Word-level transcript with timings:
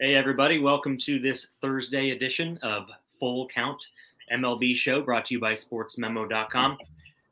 Hey, 0.00 0.14
everybody. 0.14 0.60
Welcome 0.60 0.96
to 0.98 1.18
this 1.18 1.48
Thursday 1.60 2.10
edition 2.10 2.56
of 2.62 2.86
Full 3.18 3.48
Count 3.48 3.84
MLB 4.32 4.76
show 4.76 5.02
brought 5.02 5.24
to 5.24 5.34
you 5.34 5.40
by 5.40 5.54
SportsMemo.com. 5.54 6.78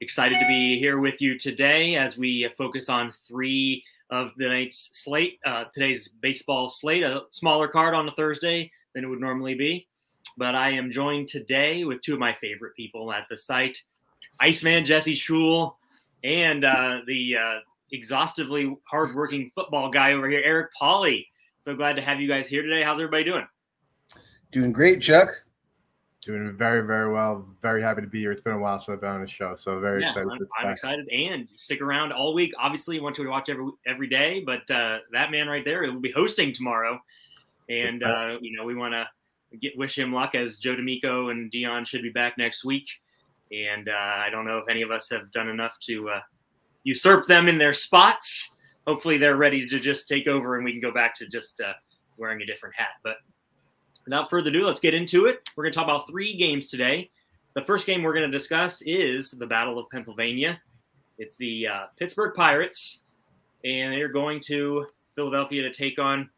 Excited 0.01 0.41
to 0.41 0.47
be 0.48 0.77
here 0.77 0.98
with 0.98 1.23
you 1.23 1.39
today 1.39 1.95
as 1.95 2.19
we 2.19 2.51
focus 2.59 2.89
on 2.89 3.12
three 3.29 3.84
of 4.11 4.33
the 4.37 4.48
night's 4.48 4.91
slate. 4.95 5.39
Uh, 5.47 5.66
today's 5.73 6.09
baseball 6.09 6.69
slate, 6.69 7.05
a 7.05 7.20
smaller 7.30 7.69
card 7.69 7.95
on 7.95 8.09
a 8.09 8.11
Thursday 8.11 8.73
than 8.97 9.05
it 9.05 9.06
would 9.06 9.20
normally 9.20 9.55
be. 9.55 9.87
But 10.37 10.56
I 10.56 10.70
am 10.70 10.91
joined 10.91 11.28
today 11.28 11.84
with 11.84 12.01
two 12.01 12.14
of 12.14 12.19
my 12.19 12.34
favorite 12.34 12.75
people 12.75 13.12
at 13.12 13.28
the 13.30 13.36
site 13.36 13.80
Iceman 14.41 14.84
Jesse 14.84 15.14
Schul 15.14 15.77
and 16.25 16.64
uh, 16.64 16.98
the 17.06 17.36
uh, 17.36 17.58
exhaustively 17.92 18.77
hardworking 18.91 19.53
football 19.55 19.89
guy 19.89 20.14
over 20.14 20.28
here, 20.28 20.42
Eric 20.45 20.70
Pauly. 20.75 21.27
So 21.67 21.75
glad 21.75 21.97
to 21.97 22.03
have 22.03 22.20
you 22.20 22.28
guys 22.28 22.47
here 22.47 22.62
today. 22.62 22.84
How's 22.84 22.98
everybody 22.98 23.25
doing? 23.25 23.45
Doing 24.53 24.70
great, 24.70 25.03
Chuck. 25.03 25.31
Doing 26.23 26.56
very, 26.56 26.86
very 26.86 27.12
well. 27.12 27.45
Very 27.61 27.83
happy 27.83 28.03
to 28.03 28.06
be 28.06 28.20
here. 28.20 28.31
It's 28.31 28.41
been 28.41 28.53
a 28.53 28.58
while 28.58 28.78
since 28.78 28.91
I've 28.91 29.00
been 29.00 29.11
on 29.11 29.20
the 29.20 29.27
show, 29.27 29.56
so 29.56 29.81
very 29.81 30.03
yeah, 30.03 30.11
excited. 30.11 30.28
I'm, 30.31 30.47
I'm 30.64 30.73
excited, 30.73 31.08
and 31.08 31.48
stick 31.56 31.81
around 31.81 32.12
all 32.12 32.34
week. 32.34 32.53
Obviously, 32.56 33.00
want 33.00 33.19
you 33.19 33.25
to 33.25 33.31
watch 33.31 33.48
every 33.48 33.69
every 33.84 34.06
day, 34.06 34.45
but 34.47 34.70
uh, 34.70 34.98
that 35.11 35.33
man 35.33 35.48
right 35.48 35.64
there 35.64 35.83
will 35.83 35.98
be 35.98 36.12
hosting 36.12 36.53
tomorrow, 36.53 37.00
and 37.69 38.05
uh, 38.05 38.36
you 38.41 38.56
know 38.56 38.64
we 38.64 38.77
want 38.77 38.95
to 38.95 39.58
get 39.58 39.77
wish 39.77 39.98
him 39.98 40.12
luck 40.12 40.36
as 40.36 40.58
Joe 40.58 40.77
D'Amico 40.77 41.30
and 41.30 41.51
Dion 41.51 41.84
should 41.84 42.03
be 42.03 42.11
back 42.11 42.39
next 42.39 42.64
week, 42.64 42.86
and 43.51 43.89
uh, 43.89 43.92
I 43.92 44.28
don't 44.30 44.45
know 44.45 44.58
if 44.58 44.69
any 44.70 44.83
of 44.83 44.92
us 44.92 45.11
have 45.11 45.33
done 45.33 45.48
enough 45.48 45.80
to 45.86 46.11
uh, 46.11 46.20
usurp 46.84 47.27
them 47.27 47.48
in 47.48 47.58
their 47.58 47.73
spots 47.73 48.53
hopefully 48.87 49.19
they're 49.19 49.37
ready 49.37 49.67
to 49.69 49.81
just 49.81 50.09
take 50.09 50.27
over 50.27 50.56
and 50.56 50.65
we 50.65 50.73
can 50.73 50.81
go 50.81 50.92
back 50.92 51.15
to 51.17 51.27
just 51.27 51.61
uh, 51.61 51.73
wearing 52.17 52.41
a 52.42 52.47
different 52.47 52.75
hat. 52.77 52.91
But 53.03 53.17
without 54.05 54.31
further 54.31 54.51
ado, 54.51 54.67
let's 54.67 54.81
get 54.81 54.95
into 54.95 55.27
it. 55.27 55.48
We're 55.56 55.65
going 55.65 55.73
to 55.73 55.79
talk 55.79 55.87
about 55.87 56.09
three 56.09 56.37
games 56.37 56.69
today. 56.69 57.11
The 57.55 57.62
first 57.62 57.87
game 57.87 58.03
we're 58.03 58.12
going 58.12 58.31
to 58.31 58.37
discuss 58.37 58.83
is 58.83 59.31
the 59.31 59.47
Battle 59.47 59.79
of 59.79 59.89
Pennsylvania. 59.91 60.61
It's 61.19 61.37
the 61.37 61.67
uh, 61.67 61.84
Pittsburgh 61.98 62.34
Pirates, 62.34 63.01
and 63.64 63.92
they're 63.92 64.09
going 64.09 64.41
to 64.42 64.87
Philadelphia 65.14 65.62
to 65.62 65.73
take 65.73 65.98
on. 65.98 66.29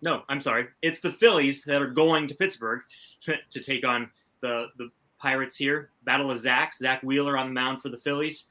No, 0.00 0.22
I'm 0.28 0.40
sorry. 0.40 0.68
It's 0.82 1.00
the 1.00 1.12
Phillies 1.12 1.62
that 1.64 1.82
are 1.82 1.90
going 1.90 2.26
to 2.28 2.34
Pittsburgh 2.34 2.80
to 3.50 3.60
take 3.60 3.86
on 3.86 4.10
the 4.40 4.68
the 4.78 4.88
Pirates 5.18 5.56
here. 5.56 5.90
Battle 6.04 6.30
of 6.30 6.38
Zach. 6.38 6.74
Zack 6.74 7.02
Wheeler 7.02 7.36
on 7.36 7.48
the 7.48 7.52
mound 7.52 7.82
for 7.82 7.90
the 7.90 7.98
Phillies, 7.98 8.46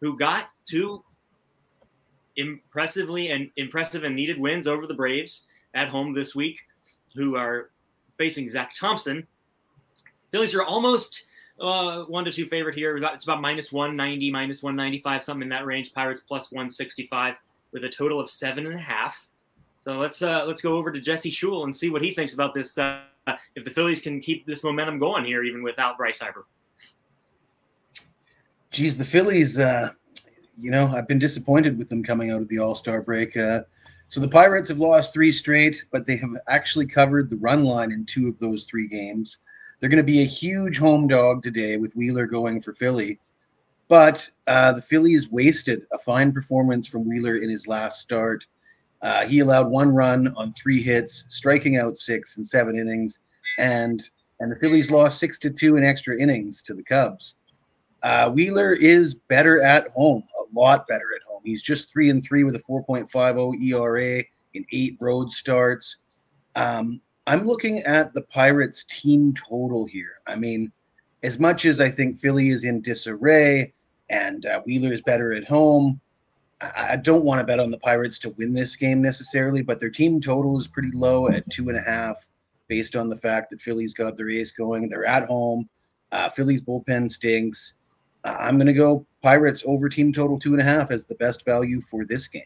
who 0.00 0.18
got 0.18 0.50
two 0.66 1.02
impressively 2.36 3.30
and 3.30 3.50
impressive 3.56 4.04
and 4.04 4.14
needed 4.14 4.38
wins 4.38 4.66
over 4.66 4.86
the 4.86 4.94
Braves 4.94 5.44
at 5.74 5.88
home 5.88 6.12
this 6.12 6.34
week, 6.34 6.60
who 7.14 7.36
are 7.36 7.70
facing 8.16 8.48
Zach 8.48 8.72
Thompson. 8.74 9.26
Phillies 10.30 10.54
are 10.54 10.64
almost 10.64 11.24
uh, 11.60 12.02
one 12.04 12.24
to 12.24 12.32
two 12.32 12.46
favorite 12.46 12.74
here. 12.74 12.96
It's 12.96 13.24
about 13.24 13.40
minus 13.40 13.72
190, 13.72 14.30
minus 14.30 14.62
195, 14.62 15.22
something 15.22 15.42
in 15.42 15.48
that 15.50 15.66
range. 15.66 15.92
Pirates 15.92 16.20
plus 16.20 16.50
165 16.50 17.34
with 17.72 17.84
a 17.84 17.88
total 17.88 18.20
of 18.20 18.30
seven 18.30 18.66
and 18.66 18.74
a 18.74 18.80
half. 18.80 19.26
So 19.80 19.98
let's 19.98 20.20
uh, 20.20 20.44
let's 20.46 20.60
go 20.60 20.74
over 20.74 20.90
to 20.90 21.00
Jesse 21.00 21.30
Schul 21.30 21.64
and 21.64 21.74
see 21.74 21.90
what 21.90 22.02
he 22.02 22.12
thinks 22.12 22.34
about 22.34 22.54
this. 22.54 22.76
Uh, 22.76 23.00
if 23.54 23.64
the 23.64 23.70
Phillies 23.70 24.00
can 24.00 24.20
keep 24.20 24.46
this 24.46 24.64
momentum 24.64 24.98
going 24.98 25.24
here, 25.24 25.42
even 25.42 25.62
without 25.62 25.96
Bryce 25.96 26.20
Harper. 26.20 26.46
Geez, 28.70 28.98
the 28.98 29.04
Phillies. 29.04 29.58
Uh, 29.58 29.90
you 30.56 30.70
know, 30.70 30.88
I've 30.88 31.08
been 31.08 31.18
disappointed 31.18 31.76
with 31.78 31.88
them 31.88 32.02
coming 32.02 32.30
out 32.30 32.40
of 32.40 32.48
the 32.48 32.58
All 32.58 32.74
Star 32.74 33.02
break. 33.02 33.36
Uh, 33.36 33.62
so 34.08 34.20
the 34.20 34.28
Pirates 34.28 34.68
have 34.68 34.78
lost 34.78 35.12
three 35.12 35.32
straight, 35.32 35.84
but 35.90 36.06
they 36.06 36.16
have 36.16 36.30
actually 36.48 36.86
covered 36.86 37.28
the 37.28 37.36
run 37.36 37.64
line 37.64 37.92
in 37.92 38.06
two 38.06 38.28
of 38.28 38.38
those 38.38 38.64
three 38.64 38.86
games. 38.86 39.38
They're 39.78 39.90
going 39.90 39.98
to 39.98 40.04
be 40.04 40.22
a 40.22 40.26
huge 40.26 40.78
home 40.78 41.08
dog 41.08 41.42
today 41.42 41.76
with 41.76 41.94
Wheeler 41.96 42.26
going 42.26 42.60
for 42.60 42.72
Philly. 42.72 43.18
But 43.88 44.28
uh, 44.46 44.72
the 44.72 44.82
Phillies 44.82 45.30
wasted 45.30 45.82
a 45.92 45.98
fine 45.98 46.32
performance 46.32 46.88
from 46.88 47.08
Wheeler 47.08 47.36
in 47.36 47.50
his 47.50 47.68
last 47.68 48.00
start. 48.00 48.44
Uh, 49.02 49.26
he 49.26 49.40
allowed 49.40 49.70
one 49.70 49.94
run 49.94 50.32
on 50.36 50.52
three 50.52 50.82
hits, 50.82 51.24
striking 51.28 51.76
out 51.76 51.98
six 51.98 52.38
in 52.38 52.44
seven 52.44 52.78
innings, 52.78 53.20
and 53.58 54.08
and 54.40 54.52
the 54.52 54.56
Phillies 54.56 54.90
lost 54.90 55.18
six 55.18 55.38
to 55.40 55.50
two 55.50 55.76
in 55.76 55.84
extra 55.84 56.20
innings 56.20 56.62
to 56.62 56.74
the 56.74 56.82
Cubs. 56.82 57.36
Uh, 58.02 58.30
Wheeler 58.30 58.74
is 58.74 59.14
better 59.14 59.62
at 59.62 59.88
home, 59.88 60.22
lot 60.54 60.86
better 60.86 61.14
at 61.14 61.22
home. 61.26 61.42
He's 61.44 61.62
just 61.62 61.90
three 61.92 62.10
and 62.10 62.22
three 62.22 62.44
with 62.44 62.54
a 62.54 62.60
4.50 62.60 63.60
ERA 63.62 64.24
in 64.54 64.66
eight 64.72 64.96
road 65.00 65.30
starts. 65.30 65.98
Um, 66.54 67.00
I'm 67.26 67.46
looking 67.46 67.80
at 67.80 68.14
the 68.14 68.22
Pirates 68.22 68.84
team 68.84 69.34
total 69.34 69.84
here. 69.86 70.20
I 70.26 70.36
mean, 70.36 70.72
as 71.22 71.38
much 71.38 71.64
as 71.64 71.80
I 71.80 71.90
think 71.90 72.18
Philly 72.18 72.50
is 72.50 72.64
in 72.64 72.80
disarray 72.80 73.72
and 74.10 74.46
uh, 74.46 74.60
Wheeler 74.64 74.92
is 74.92 75.02
better 75.02 75.32
at 75.32 75.44
home, 75.44 76.00
I, 76.60 76.92
I 76.92 76.96
don't 76.96 77.24
want 77.24 77.40
to 77.40 77.44
bet 77.46 77.60
on 77.60 77.70
the 77.70 77.78
Pirates 77.78 78.18
to 78.20 78.30
win 78.30 78.52
this 78.52 78.76
game 78.76 79.02
necessarily, 79.02 79.62
but 79.62 79.80
their 79.80 79.90
team 79.90 80.20
total 80.20 80.56
is 80.56 80.68
pretty 80.68 80.90
low 80.94 81.28
at 81.28 81.48
two 81.50 81.68
and 81.68 81.78
a 81.78 81.82
half 81.82 82.16
based 82.68 82.96
on 82.96 83.08
the 83.08 83.16
fact 83.16 83.50
that 83.50 83.60
Philly's 83.60 83.94
got 83.94 84.16
their 84.16 84.30
ace 84.30 84.52
going. 84.52 84.88
They're 84.88 85.06
at 85.06 85.26
home. 85.26 85.68
Uh, 86.12 86.28
Philly's 86.28 86.62
bullpen 86.62 87.10
stinks. 87.10 87.74
I'm 88.26 88.56
going 88.56 88.66
to 88.66 88.72
go 88.72 89.06
Pirates 89.22 89.62
over 89.66 89.88
team 89.88 90.12
total 90.12 90.38
two 90.38 90.52
and 90.52 90.60
a 90.60 90.64
half 90.64 90.90
as 90.90 91.06
the 91.06 91.14
best 91.16 91.44
value 91.44 91.80
for 91.80 92.04
this 92.04 92.28
game. 92.28 92.42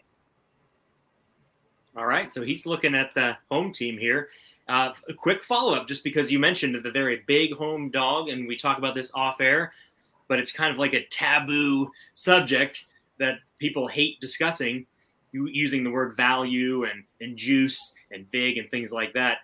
All 1.97 2.07
right. 2.07 2.33
So 2.33 2.43
he's 2.43 2.67
looking 2.67 2.95
at 2.95 3.15
the 3.15 3.37
home 3.51 3.73
team 3.73 3.99
here. 3.99 4.29
Uh, 4.69 4.93
a 5.09 5.15
quick 5.15 5.43
follow 5.43 5.75
up, 5.75 5.89
just 5.89 6.05
because 6.05 6.31
you 6.31 6.39
mentioned 6.39 6.77
that 6.85 6.93
they're 6.93 7.11
a 7.11 7.23
big 7.27 7.53
home 7.55 7.91
dog, 7.91 8.29
and 8.29 8.47
we 8.47 8.57
talk 8.57 8.79
about 8.79 8.95
this 8.95 9.11
off 9.15 9.41
air, 9.41 9.73
but 10.29 10.39
it's 10.39 10.53
kind 10.53 10.73
of 10.73 10.79
like 10.79 10.93
a 10.93 11.05
taboo 11.07 11.91
subject 12.15 12.87
that 13.19 13.39
people 13.59 13.89
hate 13.89 14.21
discussing, 14.21 14.87
using 15.33 15.83
the 15.83 15.91
word 15.91 16.17
value 16.17 16.85
and, 16.85 17.03
and 17.21 17.37
juice 17.37 17.95
and 18.13 18.31
big 18.31 18.59
and 18.59 18.71
things 18.71 18.93
like 18.93 19.13
that. 19.13 19.39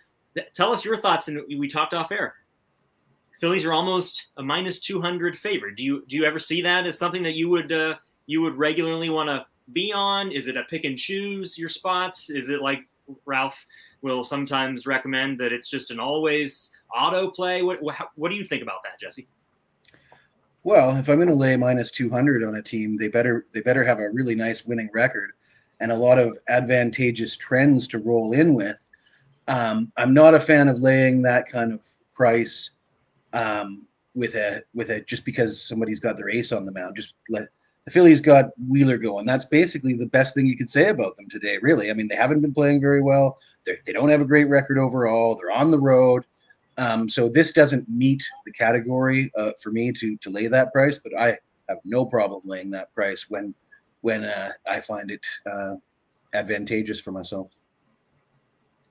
Tell 0.54 0.72
us 0.72 0.84
your 0.84 0.96
thoughts, 0.98 1.26
and 1.26 1.42
we 1.58 1.66
talked 1.66 1.92
off 1.92 2.12
air. 2.12 2.34
Phillies 3.40 3.64
are 3.64 3.72
almost 3.72 4.28
a 4.38 4.42
minus 4.42 4.80
200 4.80 5.38
favorite. 5.38 5.76
Do 5.76 5.84
you 5.84 6.04
do 6.08 6.16
you 6.16 6.24
ever 6.24 6.38
see 6.38 6.62
that 6.62 6.86
as 6.86 6.98
something 6.98 7.22
that 7.22 7.34
you 7.34 7.48
would 7.50 7.72
uh, 7.72 7.94
you 8.26 8.40
would 8.42 8.54
regularly 8.54 9.10
want 9.10 9.28
to 9.28 9.44
be 9.72 9.92
on? 9.92 10.32
Is 10.32 10.48
it 10.48 10.56
a 10.56 10.64
pick 10.64 10.84
and 10.84 10.96
choose 10.96 11.58
your 11.58 11.68
spots? 11.68 12.30
Is 12.30 12.48
it 12.48 12.62
like 12.62 12.80
Ralph 13.24 13.66
will 14.02 14.24
sometimes 14.24 14.86
recommend 14.86 15.38
that 15.40 15.52
it's 15.52 15.68
just 15.68 15.90
an 15.90 16.00
always 16.00 16.70
auto 16.94 17.30
play? 17.30 17.62
What 17.62 17.82
what, 17.82 17.96
what 18.14 18.30
do 18.30 18.36
you 18.36 18.44
think 18.44 18.62
about 18.62 18.82
that, 18.84 18.98
Jesse? 19.00 19.28
Well, 20.64 20.96
if 20.96 21.08
I'm 21.08 21.16
going 21.16 21.28
to 21.28 21.34
lay 21.34 21.56
minus 21.56 21.92
200 21.92 22.42
on 22.42 22.56
a 22.56 22.62
team, 22.62 22.96
they 22.96 23.08
better 23.08 23.46
they 23.52 23.60
better 23.60 23.84
have 23.84 23.98
a 23.98 24.10
really 24.10 24.34
nice 24.34 24.64
winning 24.64 24.90
record 24.92 25.32
and 25.80 25.92
a 25.92 25.96
lot 25.96 26.18
of 26.18 26.38
advantageous 26.48 27.36
trends 27.36 27.86
to 27.88 27.98
roll 27.98 28.32
in 28.32 28.54
with. 28.54 28.88
Um, 29.46 29.92
I'm 29.96 30.14
not 30.14 30.34
a 30.34 30.40
fan 30.40 30.68
of 30.68 30.80
laying 30.80 31.22
that 31.22 31.46
kind 31.46 31.72
of 31.72 31.86
price 32.12 32.70
um, 33.36 33.86
with 34.14 34.34
a 34.34 34.62
with 34.74 34.90
a 34.90 35.02
just 35.02 35.24
because 35.24 35.60
somebody's 35.60 36.00
got 36.00 36.16
their 36.16 36.30
ace 36.30 36.52
on 36.52 36.64
the 36.64 36.72
mound. 36.72 36.96
Just 36.96 37.14
let 37.28 37.48
the 37.84 37.90
Phillies 37.90 38.20
got 38.20 38.46
Wheeler 38.68 38.98
going. 38.98 39.26
That's 39.26 39.44
basically 39.44 39.94
the 39.94 40.06
best 40.06 40.34
thing 40.34 40.46
you 40.46 40.56
could 40.56 40.70
say 40.70 40.88
about 40.88 41.16
them 41.16 41.28
today. 41.30 41.58
Really, 41.60 41.90
I 41.90 41.94
mean, 41.94 42.08
they 42.08 42.16
haven't 42.16 42.40
been 42.40 42.54
playing 42.54 42.80
very 42.80 43.02
well. 43.02 43.36
They're, 43.64 43.76
they 43.84 43.92
do 43.92 44.00
not 44.00 44.10
have 44.10 44.22
a 44.22 44.26
great 44.26 44.48
record 44.48 44.78
overall. 44.78 45.36
They're 45.36 45.50
on 45.50 45.70
the 45.70 45.80
road. 45.80 46.24
Um, 46.78 47.08
so 47.08 47.28
this 47.28 47.52
doesn't 47.52 47.88
meet 47.88 48.22
the 48.44 48.52
category 48.52 49.30
uh, 49.36 49.52
for 49.62 49.70
me 49.70 49.92
to 49.92 50.16
to 50.16 50.30
lay 50.30 50.46
that 50.46 50.72
price, 50.72 50.98
but 50.98 51.12
I 51.18 51.38
have 51.68 51.78
no 51.84 52.06
problem 52.06 52.42
laying 52.44 52.70
that 52.70 52.92
price 52.94 53.26
when 53.28 53.54
when 54.00 54.24
uh, 54.24 54.52
I 54.68 54.80
find 54.80 55.10
it 55.10 55.26
uh, 55.50 55.74
advantageous 56.32 57.00
for 57.00 57.12
myself. 57.12 57.50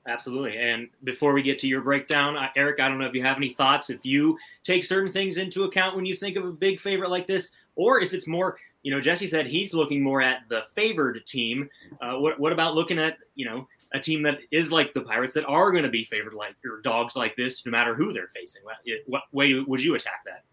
Absolutely. 0.07 0.57
And 0.57 0.87
before 1.03 1.33
we 1.33 1.41
get 1.41 1.57
to 1.59 1.67
your 1.67 1.81
breakdown, 1.81 2.37
Eric, 2.55 2.79
I 2.79 2.87
don't 2.87 2.99
know 2.99 3.07
if 3.07 3.15
you 3.15 3.23
have 3.23 3.37
any 3.37 3.53
thoughts. 3.53 3.89
If 3.89 4.05
you 4.05 4.37
take 4.63 4.83
certain 4.83 5.11
things 5.11 5.37
into 5.37 5.63
account 5.63 5.95
when 5.95 6.05
you 6.05 6.15
think 6.15 6.37
of 6.37 6.45
a 6.45 6.51
big 6.51 6.79
favorite 6.79 7.09
like 7.09 7.25
this, 7.25 7.55
or 7.75 7.99
if 7.99 8.13
it's 8.13 8.27
more, 8.27 8.57
you 8.83 8.91
know, 8.91 9.01
Jesse 9.01 9.25
said 9.25 9.47
he's 9.47 9.73
looking 9.73 10.03
more 10.03 10.21
at 10.21 10.41
the 10.47 10.61
favored 10.75 11.25
team. 11.25 11.67
Uh, 12.01 12.19
what, 12.19 12.39
what 12.39 12.53
about 12.53 12.75
looking 12.75 12.99
at, 12.99 13.17
you 13.33 13.45
know, 13.45 13.67
a 13.95 13.99
team 13.99 14.21
that 14.23 14.39
is 14.51 14.71
like 14.71 14.93
the 14.93 15.01
Pirates 15.01 15.33
that 15.33 15.45
are 15.45 15.71
going 15.71 15.83
to 15.83 15.89
be 15.89 16.05
favored 16.05 16.35
like 16.35 16.55
your 16.63 16.81
dogs 16.81 17.15
like 17.15 17.35
this, 17.35 17.65
no 17.65 17.71
matter 17.71 17.95
who 17.95 18.13
they're 18.13 18.27
facing? 18.27 18.63
What, 18.63 18.77
what 19.07 19.23
way 19.31 19.53
would 19.59 19.83
you 19.83 19.95
attack 19.95 20.23
that? 20.25 20.43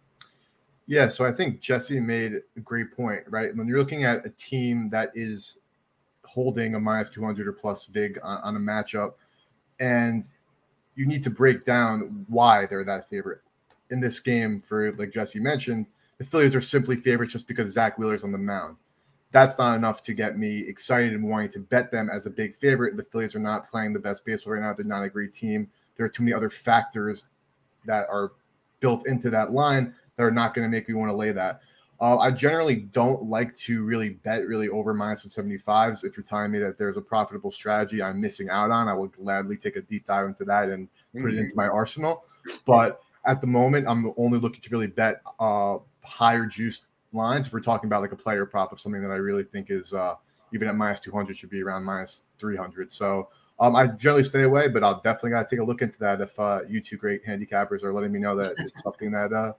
Yeah, 0.87 1.09
so 1.09 1.27
I 1.27 1.33
think 1.33 1.61
Jesse 1.61 2.01
made 2.01 2.41
a 2.57 2.61
great 2.61 2.91
point, 2.97 3.23
right? 3.29 3.55
When 3.55 3.69
you're 3.69 3.79
looking 3.79 4.05
at 4.05 4.25
a 4.27 4.31
team 4.31 4.89
that 4.91 5.11
is 5.15 5.59
holding 6.25 6.75
a 6.75 6.81
minus 6.81 7.11
200 7.11 7.47
or 7.47 7.53
plus 7.53 7.85
VIG 7.87 8.19
on, 8.23 8.39
on 8.39 8.57
a 8.57 8.59
matchup, 8.59 9.13
and 9.83 10.31
you 10.95 11.05
need 11.05 11.25
to 11.25 11.31
break 11.31 11.65
down 11.65 12.25
why 12.29 12.67
they're 12.67 12.85
that 12.85 13.09
favorite. 13.09 13.41
In 13.91 14.01
this 14.01 14.21
game, 14.21 14.61
for 14.61 14.93
like 14.93 15.11
Jesse 15.11 15.41
mentioned, 15.41 15.87
the 16.19 16.25
Phillies 16.25 16.55
are 16.55 16.61
simply 16.61 16.97
favorites 16.97 17.33
just 17.33 17.49
because 17.49 17.73
Zack 17.73 17.99
Wheeler's 17.99 18.25
on 18.25 18.33
the 18.33 18.39
mound. 18.39 18.77
That's 19.33 19.59
not 19.59 19.75
enough 19.75 20.03
to 20.05 20.15
get 20.15 20.39
me 20.39 20.61
excited 20.61 21.15
and 21.15 21.29
wanting 21.29 21.51
to 21.51 21.59
bet 21.59 21.91
them 21.91 22.09
as 22.11 22.27
a 22.27 22.31
big 22.31 22.55
favorite. 22.55 22.97
The 22.97 23.03
Phillies 23.03 23.35
are 23.35 23.41
not 23.41 23.67
playing 23.67 23.93
the 23.93 23.99
best 23.99 24.25
baseball 24.25 24.53
right 24.53 24.63
now. 24.63 24.73
They're 24.73 24.85
not 24.85 25.05
a 25.05 25.09
great 25.09 25.35
team. 25.35 25.69
There 25.97 26.07
are 26.07 26.11
too 26.11 26.23
many 26.23 26.33
other 26.33 26.51
factors 26.51 27.27
that 27.85 28.07
are 28.09 28.33
built 28.81 29.07
into 29.07 29.31
that 29.31 29.53
line 29.53 29.95
that 30.17 30.23
are 30.23 30.31
not 30.31 30.55
going 30.55 30.65
to 30.65 30.71
make 30.71 30.89
me 30.89 30.95
want 30.95 31.11
to 31.11 31.17
lay 31.17 31.33
that. 31.33 31.61
Uh, 32.03 32.19
I 32.19 32.33
generally 32.33 32.75
don't 32.75 33.27
like 33.27 33.55
to 33.55 33.85
really 33.85 34.09
bet 34.09 34.45
really 34.45 34.69
over 34.69 34.93
minus 34.93 35.25
175s. 35.25 36.03
If 36.03 36.17
you're 36.17 36.25
telling 36.25 36.51
me 36.51 36.59
that 36.59 36.77
there's 36.77 36.97
a 36.97 37.01
profitable 37.01 37.53
strategy 37.53 38.03
I'm 38.03 38.21
missing 38.21 38.51
out 38.51 38.73
on, 38.73 38.89
I 38.89 38.93
will 38.93 39.07
gladly 39.07 39.57
take 39.57 39.77
a 39.77 39.83
deep 39.83 40.05
dive 40.05 40.27
into 40.27 40.45
that 40.47 40.69
and 40.69 40.89
put 41.17 41.33
it 41.33 41.39
into 41.39 41.55
my 41.55 41.69
arsenal. 41.69 42.25
But 42.67 43.01
at 43.25 43.41
the 43.41 43.47
moment, 43.47 43.87
I'm 43.87 44.13
only 44.17 44.41
looking 44.41 44.61
to 44.63 44.69
really 44.71 44.89
bet 44.89 45.23
uh, 45.39 45.79
higher 46.03 46.45
juice 46.45 46.87
lines. 47.13 47.47
If 47.47 47.53
we're 47.53 47.61
talking 47.61 47.87
about 47.87 48.03
like 48.03 48.11
a 48.11 48.17
player 48.17 48.47
prop 48.47 48.73
of 48.73 48.81
something 48.81 49.01
that 49.01 49.13
I 49.13 49.19
really 49.19 49.45
think 49.45 49.71
is 49.71 49.93
uh, 49.93 50.17
even 50.53 50.67
at 50.67 50.75
minus 50.75 50.99
200 50.99 51.37
should 51.37 51.51
be 51.51 51.63
around 51.63 51.85
minus 51.85 52.25
300. 52.41 52.93
So 52.93 53.29
um, 53.61 53.77
I 53.77 53.87
generally 53.87 54.25
stay 54.25 54.43
away, 54.43 54.67
but 54.67 54.83
I'll 54.83 55.01
definitely 55.03 55.31
got 55.31 55.49
to 55.49 55.55
take 55.55 55.63
a 55.63 55.65
look 55.65 55.83
into 55.83 56.01
that 56.01 56.21
if 56.21 56.37
uh, 56.41 56.63
you 56.69 56.81
two 56.81 56.97
great 56.97 57.25
handicappers 57.25 57.85
are 57.85 57.93
letting 57.93 58.11
me 58.11 58.19
know 58.19 58.35
that 58.35 58.55
it's 58.59 58.83
something 58.83 59.13
that 59.13 59.33
uh, 59.33 59.53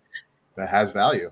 that 0.58 0.68
has 0.68 0.92
value. 0.92 1.32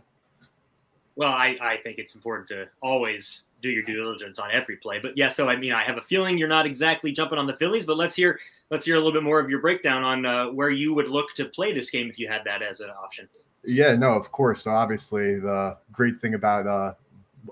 Well, 1.16 1.32
I, 1.32 1.58
I 1.62 1.78
think 1.84 1.98
it's 1.98 2.16
important 2.16 2.48
to 2.50 2.68
always 2.82 3.48
do 3.62 3.70
your 3.70 3.84
due 3.84 3.96
diligence 3.96 4.40
on 4.40 4.50
every 4.52 4.78
play. 4.78 5.00
But 5.00 5.18
yeah, 5.18 5.30
so 5.30 5.50
I 5.50 5.56
mean, 5.56 5.74
I 5.74 5.84
have 5.84 5.98
a 5.98 6.02
feeling 6.02 6.38
you're 6.38 6.48
not 6.48 6.66
exactly 6.66 7.12
jumping 7.12 7.38
on 7.38 7.48
the 7.48 7.56
Phillies, 7.56 7.86
but 7.86 7.98
let's 7.98 8.16
hear 8.16 8.40
let's 8.70 8.86
hear 8.86 8.96
a 8.96 8.98
little 8.98 9.12
bit 9.12 9.24
more 9.24 9.40
of 9.40 9.50
your 9.50 9.60
breakdown 9.60 10.04
on 10.04 10.26
uh, 10.26 10.48
where 10.48 10.70
you 10.70 10.94
would 10.94 11.10
look 11.10 11.34
to 11.36 11.46
play 11.46 11.74
this 11.74 11.90
game 11.90 12.10
if 12.10 12.18
you 12.18 12.28
had 12.28 12.44
that 12.46 12.62
as 12.62 12.80
an 12.80 12.90
option. 12.90 13.28
Yeah, 13.64 13.96
no, 13.96 14.14
of 14.14 14.32
course. 14.32 14.64
So 14.64 14.72
obviously, 14.72 15.40
the 15.40 15.78
great 15.92 16.16
thing 16.16 16.34
about 16.34 16.66
uh, 16.66 16.94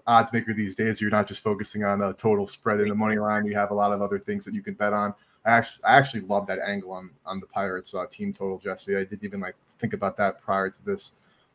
odds 0.07 0.33
maker 0.33 0.53
these 0.53 0.75
days, 0.75 1.01
you're 1.01 1.11
not 1.11 1.27
just 1.27 1.41
focusing 1.41 1.83
on 1.83 2.01
a 2.01 2.13
total 2.13 2.47
spread 2.47 2.79
in 2.79 2.87
the 2.87 2.95
money 2.95 3.17
line. 3.17 3.45
You 3.45 3.55
have 3.55 3.71
a 3.71 3.75
lot 3.75 3.91
of 3.91 4.01
other 4.01 4.19
things 4.19 4.45
that 4.45 4.53
you 4.53 4.61
can 4.61 4.73
bet 4.73 4.93
on. 4.93 5.13
I 5.45 5.51
actually, 5.51 5.83
I 5.85 5.97
actually 5.97 6.21
love 6.21 6.47
that 6.47 6.59
angle 6.65 6.91
on 6.91 7.09
on 7.25 7.39
the 7.39 7.45
Pirates 7.45 7.93
uh, 7.93 8.05
team 8.07 8.33
total, 8.33 8.57
Jesse. 8.57 8.95
I 8.95 9.03
didn't 9.03 9.23
even 9.23 9.39
like 9.39 9.55
think 9.79 9.93
about 9.93 10.17
that 10.17 10.41
prior 10.41 10.69
to 10.69 10.85
this, 10.85 11.13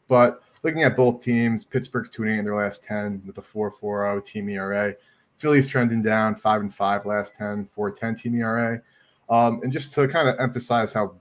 but 0.08 0.42
looking 0.64 0.82
at 0.82 0.96
both 0.96 1.22
teams, 1.22 1.64
Pittsburgh's 1.64 2.10
2 2.10 2.24
8 2.24 2.38
in 2.38 2.44
their 2.44 2.56
last 2.56 2.82
10 2.82 3.22
with 3.26 3.38
a 3.38 3.42
4 3.42 3.70
4 3.70 4.20
team 4.22 4.48
ERA. 4.48 4.94
Philly's 5.36 5.66
trending 5.66 6.02
down 6.02 6.34
5 6.34 6.60
and 6.62 6.74
5 6.74 7.06
last 7.06 7.36
10, 7.36 7.66
4 7.66 7.90
10 7.90 8.14
team 8.14 8.34
ERA. 8.40 8.80
Um, 9.28 9.60
and 9.62 9.70
just 9.70 9.94
to 9.94 10.08
kind 10.08 10.28
of 10.28 10.38
emphasize 10.40 10.92
how 10.92 11.14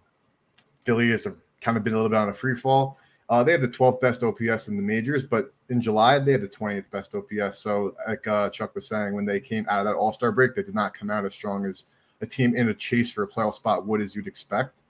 Philly 0.85 1.11
has 1.11 1.27
kind 1.61 1.77
of 1.77 1.83
been 1.83 1.93
a 1.93 1.95
little 1.95 2.09
bit 2.09 2.17
on 2.17 2.29
a 2.29 2.33
free 2.33 2.55
fall, 2.55 2.97
uh, 3.29 3.43
they 3.43 3.51
had 3.51 3.61
the 3.61 3.67
12th 3.67 4.01
best 4.01 4.23
OPS 4.23 4.67
in 4.67 4.75
the 4.75 4.83
majors, 4.83 5.23
but 5.23 5.53
in 5.69 5.81
July, 5.81 6.19
they 6.19 6.33
had 6.33 6.41
the 6.41 6.47
20th 6.47 6.89
best 6.91 7.15
OPS. 7.15 7.57
So, 7.57 7.95
like 8.07 8.27
uh, 8.27 8.49
Chuck 8.49 8.75
was 8.75 8.87
saying, 8.87 9.13
when 9.13 9.25
they 9.25 9.39
came 9.39 9.65
out 9.69 9.79
of 9.79 9.85
that 9.85 9.95
All 9.95 10.11
Star 10.11 10.31
break, 10.31 10.55
they 10.55 10.63
did 10.63 10.75
not 10.75 10.93
come 10.93 11.09
out 11.09 11.25
as 11.25 11.33
strong 11.33 11.65
as 11.65 11.85
a 12.21 12.25
team 12.25 12.55
in 12.55 12.69
a 12.69 12.73
chase 12.73 13.11
for 13.11 13.23
a 13.23 13.27
playoff 13.27 13.55
spot 13.55 13.85
would, 13.87 14.01
as 14.01 14.15
you'd 14.15 14.27
expect. 14.27 14.82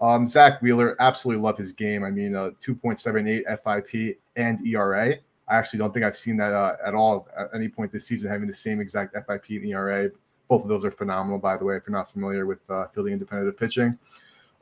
Um, 0.00 0.28
Zack 0.28 0.62
Wheeler, 0.62 0.96
absolutely 1.00 1.42
love 1.42 1.58
his 1.58 1.72
game. 1.72 2.04
I 2.04 2.10
mean, 2.10 2.36
uh, 2.36 2.50
2.78 2.64 3.44
FIP 3.62 4.18
and 4.36 4.64
ERA. 4.66 5.16
I 5.48 5.56
actually 5.56 5.78
don't 5.78 5.92
think 5.92 6.04
I've 6.04 6.16
seen 6.16 6.36
that 6.36 6.52
uh, 6.52 6.76
at 6.86 6.94
all 6.94 7.28
at 7.36 7.48
any 7.54 7.68
point 7.68 7.90
this 7.90 8.06
season, 8.06 8.30
having 8.30 8.46
the 8.46 8.52
same 8.52 8.80
exact 8.80 9.14
FIP 9.14 9.48
and 9.50 9.66
ERA. 9.66 10.10
Both 10.48 10.62
of 10.62 10.68
those 10.68 10.84
are 10.84 10.90
phenomenal, 10.90 11.38
by 11.38 11.56
the 11.56 11.64
way, 11.64 11.76
if 11.76 11.82
you're 11.86 11.96
not 11.96 12.10
familiar 12.10 12.46
with 12.46 12.58
uh, 12.70 12.86
fielding 12.88 13.12
independent 13.12 13.48
of 13.48 13.56
pitching. 13.56 13.98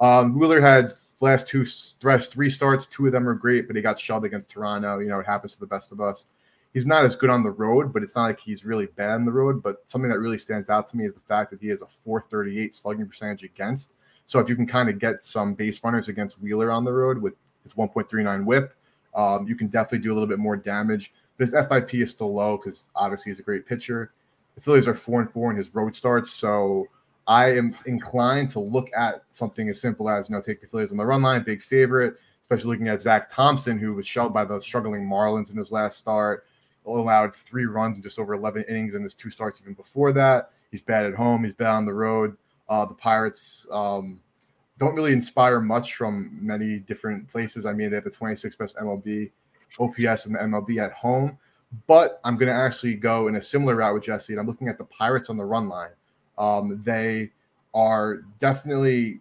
Um, 0.00 0.38
Wheeler 0.38 0.60
had 0.60 0.92
last 1.20 1.48
two, 1.48 1.66
last 2.02 2.32
three 2.32 2.50
starts. 2.50 2.86
Two 2.86 3.06
of 3.06 3.12
them 3.12 3.28
are 3.28 3.34
great, 3.34 3.66
but 3.66 3.76
he 3.76 3.82
got 3.82 3.98
shoved 3.98 4.24
against 4.24 4.50
Toronto. 4.50 4.98
You 4.98 5.08
know, 5.08 5.20
it 5.20 5.26
happens 5.26 5.54
to 5.54 5.60
the 5.60 5.66
best 5.66 5.92
of 5.92 6.00
us. 6.00 6.26
He's 6.72 6.86
not 6.86 7.04
as 7.04 7.16
good 7.16 7.30
on 7.30 7.42
the 7.42 7.50
road, 7.50 7.92
but 7.92 8.02
it's 8.02 8.14
not 8.14 8.24
like 8.24 8.40
he's 8.40 8.64
really 8.64 8.86
bad 8.86 9.12
on 9.12 9.24
the 9.24 9.32
road. 9.32 9.62
But 9.62 9.82
something 9.86 10.10
that 10.10 10.18
really 10.18 10.38
stands 10.38 10.68
out 10.68 10.88
to 10.90 10.96
me 10.96 11.06
is 11.06 11.14
the 11.14 11.20
fact 11.20 11.50
that 11.50 11.60
he 11.60 11.68
has 11.68 11.80
a 11.80 11.86
438 11.86 12.74
slugging 12.74 13.06
percentage 13.06 13.44
against 13.44 13.96
so 14.26 14.40
if 14.40 14.48
you 14.48 14.56
can 14.56 14.66
kind 14.66 14.88
of 14.88 14.98
get 14.98 15.24
some 15.24 15.54
base 15.54 15.82
runners 15.82 16.08
against 16.08 16.40
Wheeler 16.40 16.70
on 16.70 16.84
the 16.84 16.92
road 16.92 17.18
with 17.18 17.34
his 17.62 17.74
1.39 17.74 18.44
whip, 18.44 18.74
um, 19.14 19.46
you 19.48 19.54
can 19.54 19.68
definitely 19.68 20.00
do 20.00 20.12
a 20.12 20.14
little 20.14 20.28
bit 20.28 20.38
more 20.38 20.56
damage. 20.56 21.12
But 21.38 21.48
his 21.48 21.54
FIP 21.68 21.94
is 21.94 22.10
still 22.10 22.34
low 22.34 22.56
because 22.56 22.88
obviously 22.94 23.30
he's 23.30 23.38
a 23.38 23.44
great 23.44 23.66
pitcher. 23.66 24.12
The 24.56 24.60
Phillies 24.60 24.88
are 24.88 24.94
four 24.94 25.20
and 25.20 25.30
four 25.30 25.50
in 25.50 25.56
his 25.56 25.74
road 25.74 25.94
starts, 25.94 26.32
so 26.32 26.88
I 27.26 27.56
am 27.56 27.76
inclined 27.86 28.50
to 28.52 28.60
look 28.60 28.88
at 28.96 29.22
something 29.30 29.68
as 29.68 29.80
simple 29.80 30.08
as 30.08 30.28
you 30.28 30.34
know 30.34 30.42
take 30.42 30.60
the 30.60 30.66
Phillies 30.66 30.92
on 30.92 30.98
the 30.98 31.04
run 31.04 31.22
line, 31.22 31.42
big 31.42 31.62
favorite, 31.62 32.16
especially 32.44 32.70
looking 32.70 32.88
at 32.88 33.02
Zach 33.02 33.30
Thompson, 33.30 33.78
who 33.78 33.94
was 33.94 34.06
shelled 34.06 34.32
by 34.32 34.44
the 34.44 34.60
struggling 34.60 35.06
Marlins 35.06 35.50
in 35.50 35.56
his 35.56 35.72
last 35.72 35.98
start, 35.98 36.46
allowed 36.86 37.34
three 37.34 37.66
runs 37.66 37.96
in 37.96 38.02
just 38.02 38.18
over 38.18 38.34
11 38.34 38.64
innings 38.68 38.94
in 38.94 39.02
his 39.02 39.14
two 39.14 39.30
starts 39.30 39.60
even 39.60 39.74
before 39.74 40.12
that. 40.12 40.50
He's 40.70 40.80
bad 40.80 41.04
at 41.04 41.14
home, 41.14 41.44
he's 41.44 41.52
bad 41.52 41.72
on 41.72 41.84
the 41.84 41.94
road. 41.94 42.36
Uh, 42.68 42.84
the 42.84 42.94
Pirates 42.94 43.66
um, 43.70 44.20
don't 44.78 44.94
really 44.94 45.12
inspire 45.12 45.60
much 45.60 45.94
from 45.94 46.36
many 46.40 46.78
different 46.78 47.28
places. 47.28 47.66
I 47.66 47.72
mean, 47.72 47.90
they 47.90 47.96
have 47.96 48.04
the 48.04 48.10
26th 48.10 48.58
best 48.58 48.76
MLB 48.76 49.30
OPS 49.78 50.26
in 50.26 50.32
the 50.32 50.38
MLB 50.38 50.82
at 50.82 50.92
home, 50.92 51.38
but 51.86 52.20
I'm 52.24 52.36
going 52.36 52.48
to 52.48 52.54
actually 52.54 52.94
go 52.94 53.28
in 53.28 53.36
a 53.36 53.40
similar 53.40 53.76
route 53.76 53.94
with 53.94 54.04
Jesse. 54.04 54.32
And 54.32 54.40
I'm 54.40 54.46
looking 54.46 54.68
at 54.68 54.78
the 54.78 54.84
Pirates 54.84 55.30
on 55.30 55.36
the 55.36 55.44
run 55.44 55.68
line. 55.68 55.90
Um, 56.38 56.80
they 56.84 57.30
are 57.74 58.22
definitely 58.38 59.20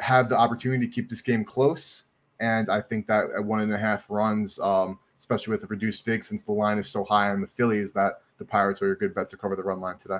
have 0.00 0.28
the 0.28 0.36
opportunity 0.36 0.86
to 0.86 0.92
keep 0.92 1.08
this 1.08 1.20
game 1.20 1.44
close. 1.44 2.04
And 2.40 2.70
I 2.70 2.80
think 2.80 3.06
that 3.06 3.26
at 3.36 3.44
one 3.44 3.60
and 3.60 3.72
a 3.72 3.78
half 3.78 4.10
runs, 4.10 4.58
um, 4.58 4.98
especially 5.18 5.52
with 5.52 5.60
the 5.60 5.68
reduced 5.68 6.04
VIG, 6.04 6.24
since 6.24 6.42
the 6.42 6.52
line 6.52 6.78
is 6.78 6.88
so 6.88 7.04
high 7.04 7.30
on 7.30 7.40
the 7.40 7.46
Phillies, 7.46 7.92
that 7.92 8.22
the 8.38 8.44
Pirates 8.44 8.82
are 8.82 8.92
a 8.92 8.98
good 8.98 9.14
bet 9.14 9.28
to 9.28 9.36
cover 9.36 9.54
the 9.54 9.62
run 9.62 9.80
line 9.80 9.98
today. 9.98 10.18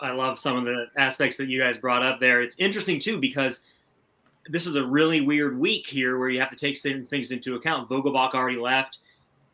I 0.00 0.12
love 0.12 0.38
some 0.38 0.56
of 0.56 0.64
the 0.64 0.86
aspects 0.96 1.36
that 1.38 1.48
you 1.48 1.60
guys 1.60 1.76
brought 1.76 2.04
up 2.04 2.20
there. 2.20 2.42
It's 2.42 2.56
interesting 2.58 3.00
too 3.00 3.18
because 3.18 3.62
this 4.48 4.66
is 4.66 4.76
a 4.76 4.84
really 4.84 5.20
weird 5.20 5.58
week 5.58 5.86
here 5.86 6.18
where 6.18 6.28
you 6.28 6.38
have 6.40 6.50
to 6.50 6.56
take 6.56 6.76
certain 6.76 7.06
things 7.06 7.30
into 7.30 7.56
account. 7.56 7.88
Vogelbach 7.88 8.34
already 8.34 8.58
left. 8.58 8.98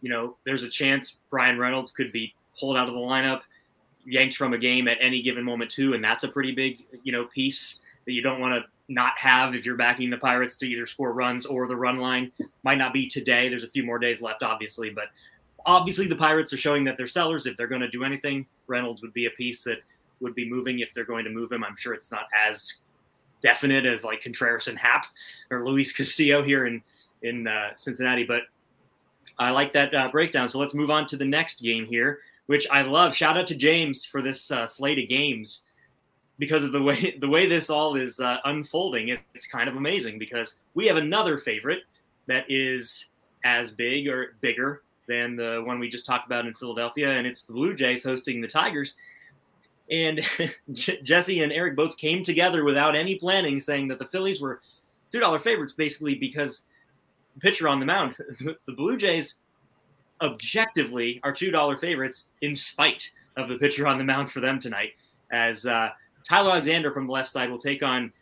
You 0.01 0.11
know, 0.11 0.37
there's 0.45 0.63
a 0.63 0.69
chance 0.69 1.17
Bryan 1.31 1.59
Reynolds 1.59 1.91
could 1.91 2.13
be 2.13 2.35
pulled 2.59 2.77
out 2.77 2.89
of 2.89 2.95
the 2.95 3.01
lineup, 3.01 3.41
yanked 4.05 4.37
from 4.37 4.53
a 4.53 4.59
game 4.59 4.89
at 4.89 4.99
any 5.01 5.23
given 5.23 5.45
moment 5.45 5.71
too, 5.71 5.95
and 5.95 6.03
that's 6.03 6.25
a 6.25 6.29
pretty 6.29 6.53
big 6.53 6.85
you 7.03 7.13
know 7.13 7.27
piece 7.27 7.81
that 8.07 8.13
you 8.13 8.23
don't 8.23 8.41
want 8.41 8.55
to 8.55 8.69
not 8.93 9.17
have 9.17 9.55
if 9.55 9.65
you're 9.65 9.77
backing 9.77 10.11
the 10.11 10.17
Pirates 10.17 10.57
to 10.57 10.67
either 10.67 10.85
score 10.85 11.13
runs 11.13 11.47
or 11.47 11.69
the 11.69 11.77
run 11.77 11.99
line. 11.99 12.33
Might 12.65 12.79
not 12.79 12.93
be 12.93 13.09
today. 13.09 13.49
There's 13.49 13.65
a 13.65 13.71
few 13.71 13.85
more 13.85 13.99
days 13.99 14.21
left, 14.21 14.43
obviously, 14.43 14.91
but 14.91 15.05
obviously 15.65 16.09
the 16.09 16.17
Pirates 16.17 16.53
are 16.53 16.59
showing 16.59 16.83
that 16.85 16.97
they're 16.97 17.07
sellers. 17.07 17.47
If 17.47 17.57
they're 17.57 17.69
going 17.69 17.83
to 17.83 17.91
do 17.91 18.03
anything, 18.03 18.47
Reynolds 18.67 19.01
would 19.03 19.13
be 19.13 19.27
a 19.27 19.31
piece 19.31 19.63
that 19.65 19.79
would 20.21 20.35
be 20.35 20.49
moving 20.49 20.81
if 20.81 20.93
they're 20.95 21.05
going 21.05 21.25
to 21.25 21.31
move 21.31 21.53
him. 21.53 21.65
I'm 21.65 21.77
sure 21.77 21.95
it's 21.95 22.11
not 22.11 22.27
as 22.47 22.75
definite 23.43 23.87
as 23.87 24.05
like 24.05 24.23
Contreras 24.23 24.69
and 24.69 24.79
Happ 24.79 25.07
or 25.51 25.67
Luis 25.67 25.93
Castillo 25.93 26.43
here 26.43 26.67
in 26.67 26.83
in 27.23 27.47
uh, 27.47 27.71
Cincinnati, 27.77 28.25
but 28.25 28.43
I 29.39 29.51
like 29.51 29.73
that 29.75 29.95
uh, 29.95 30.09
breakdown. 30.11 30.49
So 30.49 30.59
let's 30.59 30.75
move 30.75 30.91
on 30.91 31.07
to 31.09 31.17
the 31.17 31.25
next 31.25 31.63
game 31.63 31.87
here, 31.87 32.21
which 32.47 32.67
I 32.71 32.83
love. 32.83 33.15
Shout 33.15 33.37
out 33.37 33.47
to 33.49 33.55
James 33.55 34.05
for 34.05 34.23
this 34.23 34.51
uh, 34.51 34.67
slate 34.67 34.99
of 34.99 35.09
games 35.09 35.63
because 36.39 36.65
of 36.65 36.73
the 36.73 36.83
way 36.83 37.17
the 37.21 37.29
way 37.29 37.49
this 37.49 37.71
all 37.71 37.97
is 37.97 38.21
uh, 38.21 38.39
unfolding. 38.45 39.09
It, 39.09 39.21
it's 39.35 39.47
kind 39.47 39.69
of 39.69 39.77
amazing 39.77 40.19
because 40.19 40.59
we 40.75 40.87
have 40.87 40.97
another 40.97 41.39
favorite 41.39 41.81
that 42.27 42.45
is 42.49 43.09
as 43.45 43.71
big 43.71 44.09
or 44.09 44.37
bigger 44.41 44.83
than 45.09 45.35
the 45.35 45.63
one 45.65 45.79
we 45.79 45.89
just 45.89 46.07
talked 46.07 46.27
about 46.27 46.47
in 46.47 46.55
Philadelphia, 46.55 47.11
and 47.11 47.27
it's 47.27 47.43
the 47.43 47.53
Blue 47.53 47.75
Jays 47.75 48.05
hosting 48.05 48.41
the 48.41 48.49
Tigers. 48.49 48.97
And 49.91 50.21
Jesse 50.73 51.43
and 51.43 51.53
Eric 51.53 51.77
both 51.77 51.97
came 51.97 52.23
together 52.23 52.65
without 52.65 52.95
any 52.95 53.17
planning, 53.17 53.59
saying 53.59 53.89
that 53.89 53.99
the 53.99 54.07
Phillies 54.07 54.41
were 54.41 54.61
two 55.13 55.21
dollar 55.21 55.39
favorites, 55.39 55.73
basically 55.73 56.15
because 56.15 56.63
the 57.35 57.41
pitcher 57.41 57.69
on 57.69 57.81
the 57.81 57.87
mound. 57.87 58.17
The 58.67 58.73
Blue 58.73 58.97
Jays 58.97 59.39
objectively 60.21 61.21
are 61.23 61.33
two 61.33 61.51
dollar 61.51 61.77
favorites 61.77 62.29
in 62.43 62.55
spite 62.55 63.11
of 63.37 63.49
the 63.49 63.57
pitcher 63.57 63.87
on 63.87 63.99
the 63.99 64.05
mound 64.05 64.31
for 64.31 64.41
them 64.41 64.61
tonight, 64.61 64.91
as 65.33 65.67
uh, 65.67 65.91
Tyler 66.29 66.53
Alexander 66.53 66.93
from 66.93 67.07
the 67.07 67.13
left 67.13 67.29
side 67.29 67.51
will 67.51 67.59
take 67.59 67.83
on 67.83 68.13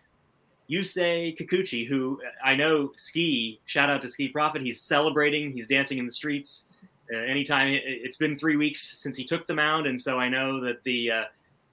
Yusei 0.71 1.37
Kikuchi, 1.37 1.87
who 1.87 2.21
I 2.45 2.55
know 2.55 2.93
ski. 2.97 3.61
Shout 3.67 3.91
out 3.91 4.03
to 4.03 4.09
Ski 4.09 4.29
Profit. 4.29 4.63
He's 4.63 4.81
celebrating. 4.81 5.53
He's 5.53 5.67
dancing 5.67 5.99
in 5.99 6.07
the 6.07 6.13
streets. 6.13 6.67
Uh, 7.13 7.17
anytime 7.17 7.69
it's 7.83 8.19
been 8.19 8.39
three 8.39 8.57
weeks 8.57 8.99
since 8.99 9.17
he 9.17 9.25
took 9.25 9.47
the 9.47 9.55
mound, 9.55 9.87
and 9.87 9.99
so 9.99 10.19
I 10.19 10.29
know 10.29 10.61
that 10.61 10.83
the 10.85 11.11
uh, 11.11 11.25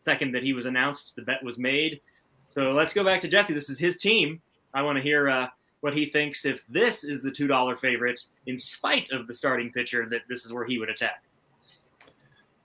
second 0.06 0.32
that 0.34 0.44
he 0.44 0.54
was 0.54 0.68
announced, 0.68 1.14
the 1.16 1.24
bet 1.24 1.44
was 1.44 1.58
made. 1.58 2.00
So 2.48 2.68
let's 2.68 2.94
go 2.94 3.04
back 3.04 3.20
to 3.22 3.28
Jesse. 3.28 3.54
This 3.54 3.70
is 3.70 3.80
his 3.80 3.98
team. 3.98 4.40
I 4.74 4.84
want 4.84 4.98
to 4.98 5.02
hear 5.02 5.28
uh, 5.30 5.48
what 5.82 5.94
he 5.96 6.06
thinks 6.06 6.46
if 6.46 6.64
this 6.70 7.04
is 7.04 7.22
the 7.22 7.32
two 7.32 7.48
dollar 7.48 7.76
favorite, 7.76 8.24
in 8.46 8.58
spite 8.58 9.12
of 9.12 9.28
the 9.28 9.34
starting 9.34 9.72
pitcher, 9.72 10.08
that 10.10 10.22
this 10.30 10.46
is 10.46 10.54
where 10.54 10.66
he 10.66 10.78
would 10.78 10.90
attack. 10.90 11.24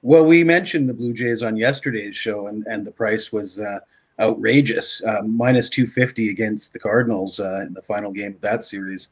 Well, 0.02 0.24
we 0.24 0.44
mentioned 0.44 0.88
the 0.88 0.94
Blue 0.94 1.12
Jays 1.12 1.42
on 1.42 1.56
yesterday's 1.56 2.16
show, 2.16 2.46
and, 2.46 2.66
and 2.66 2.86
the 2.86 2.92
price 2.92 3.32
was 3.32 3.60
uh, 3.60 3.80
outrageous, 4.18 5.02
uh, 5.04 5.22
minus 5.22 5.68
250 5.68 6.30
against 6.30 6.72
the 6.72 6.78
Cardinals 6.78 7.40
uh, 7.40 7.60
in 7.66 7.74
the 7.74 7.82
final 7.82 8.12
game 8.12 8.34
of 8.34 8.40
that 8.40 8.64
series. 8.64 9.08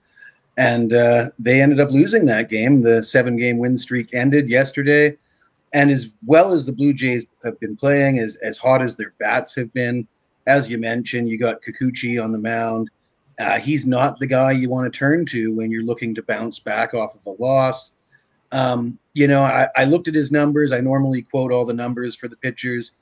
And 0.56 0.92
uh, 0.92 1.26
they 1.38 1.62
ended 1.62 1.80
up 1.80 1.90
losing 1.90 2.26
that 2.26 2.48
game. 2.48 2.80
The 2.80 3.04
seven 3.04 3.36
game 3.36 3.58
win 3.58 3.78
streak 3.78 4.12
ended 4.12 4.48
yesterday. 4.48 5.16
And 5.72 5.90
as 5.90 6.10
well 6.26 6.52
as 6.52 6.66
the 6.66 6.72
Blue 6.72 6.92
Jays 6.92 7.26
have 7.44 7.58
been 7.60 7.76
playing, 7.76 8.18
as, 8.18 8.36
as 8.36 8.58
hot 8.58 8.82
as 8.82 8.96
their 8.96 9.14
bats 9.18 9.54
have 9.56 9.72
been, 9.72 10.06
as 10.46 10.68
you 10.68 10.78
mentioned, 10.78 11.28
you 11.28 11.38
got 11.38 11.62
Kikuchi 11.62 12.22
on 12.22 12.32
the 12.32 12.38
mound. 12.38 12.90
Uh, 13.38 13.58
he's 13.58 13.86
not 13.86 14.18
the 14.18 14.26
guy 14.26 14.50
you 14.50 14.68
want 14.68 14.92
to 14.92 14.98
turn 14.98 15.24
to 15.26 15.54
when 15.54 15.70
you're 15.70 15.84
looking 15.84 16.14
to 16.14 16.22
bounce 16.22 16.58
back 16.58 16.94
off 16.94 17.14
of 17.14 17.26
a 17.26 17.42
loss. 17.42 17.92
Um, 18.50 18.98
you 19.12 19.28
know, 19.28 19.42
I, 19.42 19.68
I 19.76 19.84
looked 19.84 20.08
at 20.08 20.14
his 20.14 20.32
numbers. 20.32 20.72
I 20.72 20.80
normally 20.80 21.22
quote 21.22 21.52
all 21.52 21.64
the 21.64 21.74
numbers 21.74 22.16
for 22.16 22.28
the 22.28 22.36
pitchers 22.36 22.94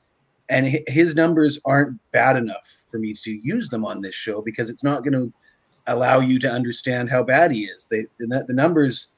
and 0.49 0.79
his 0.87 1.15
numbers 1.15 1.59
aren't 1.65 1.99
bad 2.13 2.37
enough 2.37 2.85
for 2.89 2.99
me 2.99 3.15
to 3.15 3.31
use 3.43 3.69
them 3.69 3.85
on 3.85 4.01
this 4.01 4.15
show 4.15 4.41
because 4.43 4.71
it's 4.71 4.85
not 4.85 5.03
going 5.03 5.13
to 5.13 5.33
allow 5.89 6.21
you 6.21 6.39
to 6.39 6.51
understand 6.51 7.11
how 7.11 7.23
bad 7.23 7.51
he 7.51 7.65
is. 7.65 7.87
They 7.87 8.03
the, 8.19 8.45
the, 8.47 8.55
numbers, 8.55 9.09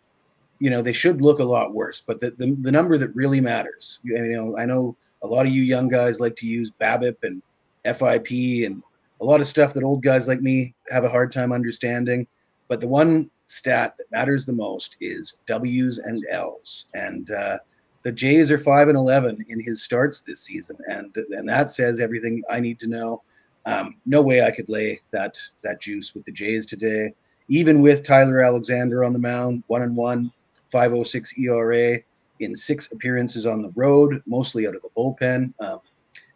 you 0.59 0.71
know, 0.71 0.83
they 0.83 0.93
should 0.93 1.21
look 1.21 1.39
a 1.39 1.45
lot 1.45 1.75
worse, 1.75 2.03
but 2.07 2.21
the, 2.21 2.31
the, 2.33 2.57
the 2.61 2.73
number 2.73 2.97
that 2.99 3.15
really 3.15 3.41
matters, 3.41 4.01
you 4.03 4.15
know, 4.15 4.57
I 4.57 4.65
know 4.65 4.97
a 5.23 5.27
lot 5.27 5.47
of 5.47 5.53
you 5.53 5.63
young 5.63 5.89
guys 5.89 6.21
like 6.21 6.37
to 6.37 6.47
use 6.47 6.71
BABIP 6.81 7.17
and 7.23 7.43
FIP 7.85 8.67
and 8.67 8.83
a 9.21 9.25
lot 9.25 9.41
of 9.41 9.47
stuff 9.47 9.75
that 9.75 9.83
old 9.83 10.03
guys 10.03 10.29
like 10.29 10.41
me 10.41 10.75
have 10.91 11.05
a 11.05 11.09
hard 11.09 11.33
time 11.33 11.53
understanding. 11.53 12.27
But 12.69 12.81
the 12.81 12.89
one 12.89 13.31
stat 13.47 13.95
that 13.99 14.11
matters 14.13 14.45
the 14.45 14.53
most 14.53 14.97
is 15.01 15.35
W's 15.47 15.99
and 15.99 16.23
L's, 16.31 16.87
and 16.95 17.31
uh, 17.31 17.59
the 18.03 18.13
Jays 18.13 18.51
are 18.51 18.59
five 18.59 18.89
and 18.89 18.97
eleven 18.97 19.45
in 19.49 19.61
his 19.61 19.83
starts 19.83 20.21
this 20.21 20.41
season, 20.41 20.77
and 20.87 21.15
and 21.17 21.49
that 21.49 21.73
says 21.73 21.99
everything 21.99 22.43
I 22.51 22.61
need 22.61 22.79
to 22.81 22.87
know. 22.87 23.23
Um, 23.67 23.97
no 24.07 24.23
way 24.23 24.43
I 24.43 24.51
could 24.51 24.69
lay 24.69 25.01
that 25.11 25.39
that 25.63 25.81
juice 25.81 26.15
with 26.15 26.25
the 26.25 26.33
Jays 26.33 26.67
today, 26.67 27.15
even 27.49 27.81
with 27.81 28.05
Tyler 28.05 28.43
Alexander 28.43 29.03
on 29.03 29.15
the 29.15 29.19
mound, 29.19 29.65
one 29.67 29.83
and 29.83 29.97
one, 29.97 30.31
506 30.71 31.39
ERA 31.39 31.99
in 32.41 32.57
six 32.57 32.91
appearances 32.93 33.47
on 33.47 33.63
the 33.63 33.73
road, 33.75 34.23
mostly 34.27 34.67
out 34.67 34.75
of 34.75 34.83
the 34.83 34.91
bullpen. 34.97 35.53
Um, 35.61 35.81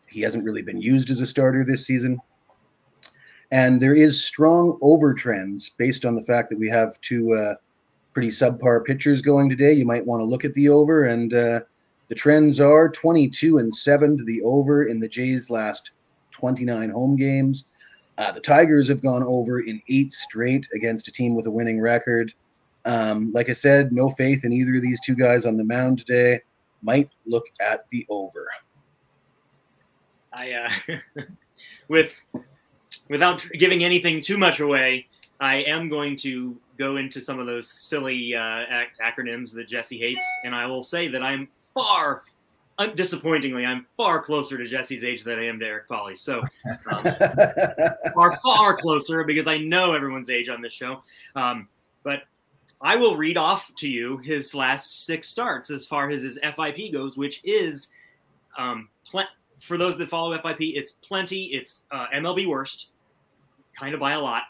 he 0.06 0.20
hasn't 0.20 0.44
really 0.44 0.62
been 0.62 0.80
used 0.80 1.10
as 1.10 1.20
a 1.20 1.26
starter 1.26 1.64
this 1.64 1.86
season. 1.86 2.20
And 3.50 3.80
there 3.80 3.94
is 3.94 4.24
strong 4.24 4.78
over 4.80 5.12
trends 5.12 5.70
based 5.76 6.04
on 6.04 6.14
the 6.14 6.22
fact 6.22 6.48
that 6.50 6.58
we 6.58 6.68
have 6.68 7.00
two 7.02 7.32
uh, 7.34 7.54
pretty 8.12 8.28
subpar 8.28 8.84
pitchers 8.84 9.20
going 9.20 9.48
today. 9.48 9.72
You 9.72 9.86
might 9.86 10.06
want 10.06 10.20
to 10.20 10.24
look 10.24 10.44
at 10.44 10.54
the 10.54 10.68
over, 10.68 11.04
and 11.04 11.34
uh, 11.34 11.60
the 12.08 12.14
trends 12.14 12.60
are 12.60 12.90
22 12.90 13.58
and 13.58 13.74
7 13.74 14.18
to 14.18 14.24
the 14.24 14.42
over 14.42 14.84
in 14.84 15.00
the 15.00 15.08
Jays' 15.08 15.50
last 15.50 15.92
29 16.30 16.90
home 16.90 17.16
games. 17.16 17.64
Uh, 18.18 18.32
the 18.32 18.40
Tigers 18.40 18.88
have 18.88 19.02
gone 19.02 19.22
over 19.22 19.60
in 19.60 19.80
eight 19.88 20.12
straight 20.12 20.66
against 20.74 21.08
a 21.08 21.12
team 21.12 21.34
with 21.34 21.46
a 21.46 21.50
winning 21.50 21.80
record. 21.80 22.32
Um, 22.84 23.32
like 23.32 23.48
I 23.48 23.52
said, 23.52 23.92
no 23.92 24.08
faith 24.10 24.44
in 24.44 24.52
either 24.52 24.74
of 24.74 24.82
these 24.82 25.00
two 25.00 25.14
guys 25.14 25.46
on 25.46 25.56
the 25.56 25.64
mound 25.64 26.00
today. 26.00 26.40
Might 26.82 27.10
look 27.26 27.44
at 27.60 27.88
the 27.90 28.04
over. 28.08 28.48
I, 30.32 30.52
uh, 30.52 30.96
with 31.88 32.14
without 33.08 33.46
giving 33.58 33.84
anything 33.84 34.20
too 34.20 34.38
much 34.38 34.60
away, 34.60 35.06
I 35.40 35.56
am 35.56 35.88
going 35.88 36.16
to 36.18 36.56
go 36.78 36.96
into 36.96 37.20
some 37.20 37.38
of 37.38 37.46
those 37.46 37.70
silly 37.70 38.34
uh, 38.34 38.60
ac- 38.70 38.92
acronyms 39.02 39.52
that 39.54 39.68
Jesse 39.68 39.98
hates, 39.98 40.24
and 40.44 40.54
I 40.54 40.66
will 40.66 40.82
say 40.82 41.08
that 41.08 41.22
I'm 41.22 41.48
far, 41.74 42.22
disappointingly, 42.94 43.64
I'm 43.64 43.86
far 43.96 44.22
closer 44.22 44.56
to 44.58 44.66
Jesse's 44.66 45.04
age 45.04 45.22
than 45.22 45.38
I 45.38 45.46
am 45.46 45.58
to 45.60 45.66
Eric 45.66 45.88
Polly. 45.88 46.16
So, 46.16 46.42
um, 46.90 47.04
far, 48.14 48.36
far 48.42 48.76
closer 48.76 49.24
because 49.24 49.46
I 49.46 49.58
know 49.58 49.92
everyone's 49.92 50.30
age 50.30 50.48
on 50.48 50.62
this 50.62 50.72
show. 50.72 51.02
Um, 51.36 51.68
but 52.02 52.22
I 52.82 52.96
will 52.96 53.16
read 53.16 53.36
off 53.36 53.72
to 53.76 53.88
you 53.88 54.18
his 54.18 54.54
last 54.54 55.06
six 55.06 55.28
starts 55.28 55.70
as 55.70 55.86
far 55.86 56.10
as 56.10 56.22
his 56.22 56.38
FIP 56.42 56.92
goes, 56.92 57.16
which 57.16 57.40
is, 57.44 57.90
um, 58.58 58.88
pl- 59.08 59.24
for 59.60 59.78
those 59.78 59.96
that 59.98 60.10
follow 60.10 60.36
FIP, 60.36 60.60
it's 60.60 60.92
plenty. 60.92 61.44
It's 61.54 61.84
uh, 61.92 62.06
MLB 62.12 62.48
worst, 62.48 62.88
kind 63.78 63.94
of 63.94 64.00
by 64.00 64.12
a 64.12 64.20
lot. 64.20 64.42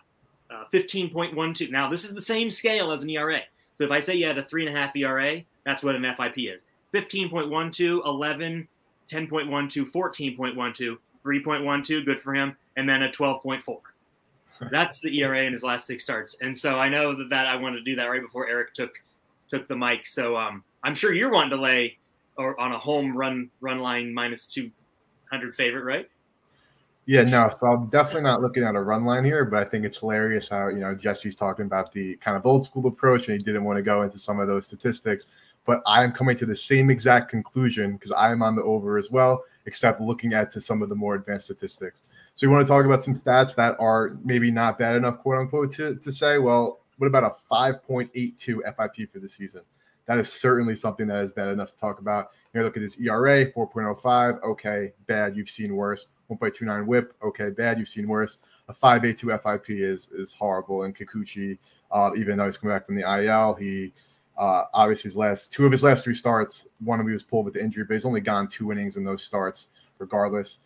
Uh, 0.51 0.65
15.12. 0.73 1.71
Now, 1.71 1.91
this 1.91 2.05
is 2.05 2.15
the 2.15 2.23
same 2.23 2.51
scale 2.51 2.91
as 2.91 3.03
an 3.03 3.11
ERA. 3.11 3.41
So 3.77 3.85
if 3.85 3.91
I 3.91 4.01
say 4.01 4.15
you 4.15 4.27
had 4.27 4.39
a 4.39 4.45
three 4.45 4.67
and 4.67 4.75
a 4.75 4.81
half 4.81 4.97
ERA, 4.97 5.43
that's 5.65 5.83
what 5.83 5.95
an 5.95 6.03
FIP 6.03 6.39
is 6.39 6.65
15.12, 6.95 8.07
11, 8.07 8.69
10.12, 9.09 9.91
14.12, 9.91 10.97
3.12, 11.25 12.05
good 12.05 12.21
for 12.23 12.35
him, 12.35 12.57
and 12.77 12.89
then 12.89 13.03
a 13.03 13.09
12.4. 13.11 13.79
That's 14.71 15.01
the 15.01 15.19
ERA 15.21 15.45
in 15.45 15.53
his 15.53 15.63
last 15.63 15.87
six 15.87 16.05
starts. 16.05 16.37
And 16.41 16.57
so 16.57 16.79
I 16.79 16.89
know 16.89 17.17
that, 17.17 17.29
that 17.31 17.47
I 17.47 17.57
wanted 17.57 17.79
to 17.79 17.85
do 17.85 17.97
that 17.97 18.07
right 18.07 18.23
before 18.23 18.49
Eric 18.49 18.75
took 18.75 18.93
took 19.51 19.69
the 19.69 19.77
mic. 19.77 20.07
So 20.07 20.37
um, 20.37 20.65
I'm 20.83 20.95
sure 20.95 21.13
you're 21.13 21.31
wanting 21.31 21.51
to 21.51 21.63
lay 21.63 21.99
or 22.37 22.59
on 22.61 22.73
a 22.73 22.79
home 22.79 23.17
run 23.17 23.51
run 23.61 23.81
line 23.81 24.13
minus 24.13 24.47
200 24.47 25.55
favorite, 25.55 25.85
right? 25.85 26.09
Yeah, 27.05 27.25
no. 27.25 27.51
So 27.51 27.67
I'm 27.67 27.89
definitely 27.89 28.23
not 28.23 28.43
looking 28.43 28.63
at 28.63 28.77
a 28.77 28.81
run 28.81 29.05
line 29.05 29.25
here, 29.25 29.45
but 29.45 29.61
I 29.61 29.65
think 29.65 29.85
it's 29.85 29.99
hilarious 29.99 30.49
how 30.49 30.69
you 30.69 30.79
know 30.79 30.95
Jesse's 30.95 31.35
talking 31.35 31.67
about 31.67 31.93
the 31.93 32.17
kind 32.17 32.37
of 32.37 32.47
old 32.47 32.65
school 32.65 32.87
approach, 32.87 33.29
and 33.29 33.37
he 33.37 33.43
didn't 33.43 33.65
want 33.65 33.77
to 33.77 33.83
go 33.83 34.03
into 34.03 34.19
some 34.19 34.39
of 34.39 34.47
those 34.47 34.67
statistics. 34.67 35.27
But 35.65 35.83
I 35.87 36.03
am 36.03 36.13
coming 36.13 36.37
to 36.37 36.47
the 36.47 36.57
same 36.57 36.91
exact 36.91 37.31
conclusion 37.31 37.93
because 37.93 38.13
I 38.13 38.33
am 38.33 38.43
on 38.43 38.57
the 38.57 38.63
over 38.63 38.99
as 38.99 39.11
well, 39.11 39.45
except 39.67 40.01
looking 40.01 40.33
at 40.33 40.51
to 40.53 40.61
some 40.61 40.83
of 40.83 40.89
the 40.89 40.95
more 40.95 41.15
advanced 41.15 41.47
statistics. 41.47 42.03
So 42.35 42.47
you 42.47 42.51
want 42.51 42.67
to 42.67 42.71
talk 42.71 42.85
about 42.85 43.03
some 43.03 43.15
stats 43.15 43.55
that 43.57 43.77
are 43.79 44.17
maybe 44.25 44.51
not 44.51 44.79
bad 44.79 44.97
enough, 44.97 45.19
quote 45.19 45.39
unquote, 45.39 45.71
to, 45.73 45.97
to 45.97 46.13
say, 46.13 46.39
well, 46.39 46.81
what 46.99 47.07
about 47.07 47.25
a 47.25 47.55
5.82 47.55 48.37
FIP 48.37 49.13
for 49.13 49.19
the 49.19 49.29
season? 49.29 49.63
That 50.07 50.19
is 50.19 50.33
certainly 50.33 50.75
something 50.75 51.07
that 51.07 51.23
is 51.23 51.33
bad 51.33 51.49
enough 51.49 51.73
to 51.73 51.79
talk 51.79 52.01
about. 52.01 52.31
Here, 52.53 52.63
look 52.63 52.77
at 52.77 52.83
his 52.83 53.01
ERA, 53.01 53.51
4.05. 53.53 54.43
Okay, 54.43 54.93
bad. 55.07 55.37
You've 55.37 55.51
seen 55.51 55.77
worse. 55.77 56.07
1.29 56.31 56.87
whip. 56.87 57.15
Okay, 57.23 57.51
bad. 57.51 57.79
You've 57.79 57.89
seen 57.89 58.09
worse. 58.09 58.39
A 58.69 58.75
5.82 58.75 59.43
FIP 59.43 59.71
is 59.71 60.09
is 60.11 60.35
horrible. 60.35 60.85
And 60.85 60.97
Kikuchi, 60.97 61.59
uh, 61.91 62.11
even 62.17 62.37
though 62.37 62.47
he's 62.47 62.57
coming 62.57 62.75
back 62.75 62.87
from 62.87 62.97
the 62.97 63.25
IL, 63.25 63.55
he 63.55 63.93
uh, 64.37 64.65
obviously 64.75 65.09
his 65.09 65.17
last 65.17 65.53
two 65.53 65.67
of 65.67 65.73
his 65.73 65.83
last 65.83 66.05
three 66.05 66.15
starts, 66.15 66.69
one 66.81 66.99
of 66.99 67.05
them 67.05 67.11
he 67.11 67.15
was 67.15 67.23
pulled 67.23 67.45
with 67.45 67.55
the 67.55 67.63
injury, 67.63 67.85
but 67.85 67.95
he's 67.95 68.05
only 68.05 68.21
gone 68.21 68.49
two 68.49 68.73
innings 68.73 68.97
in 68.97 69.05
those 69.05 69.23
starts. 69.23 69.69
Regardless, 69.99 70.59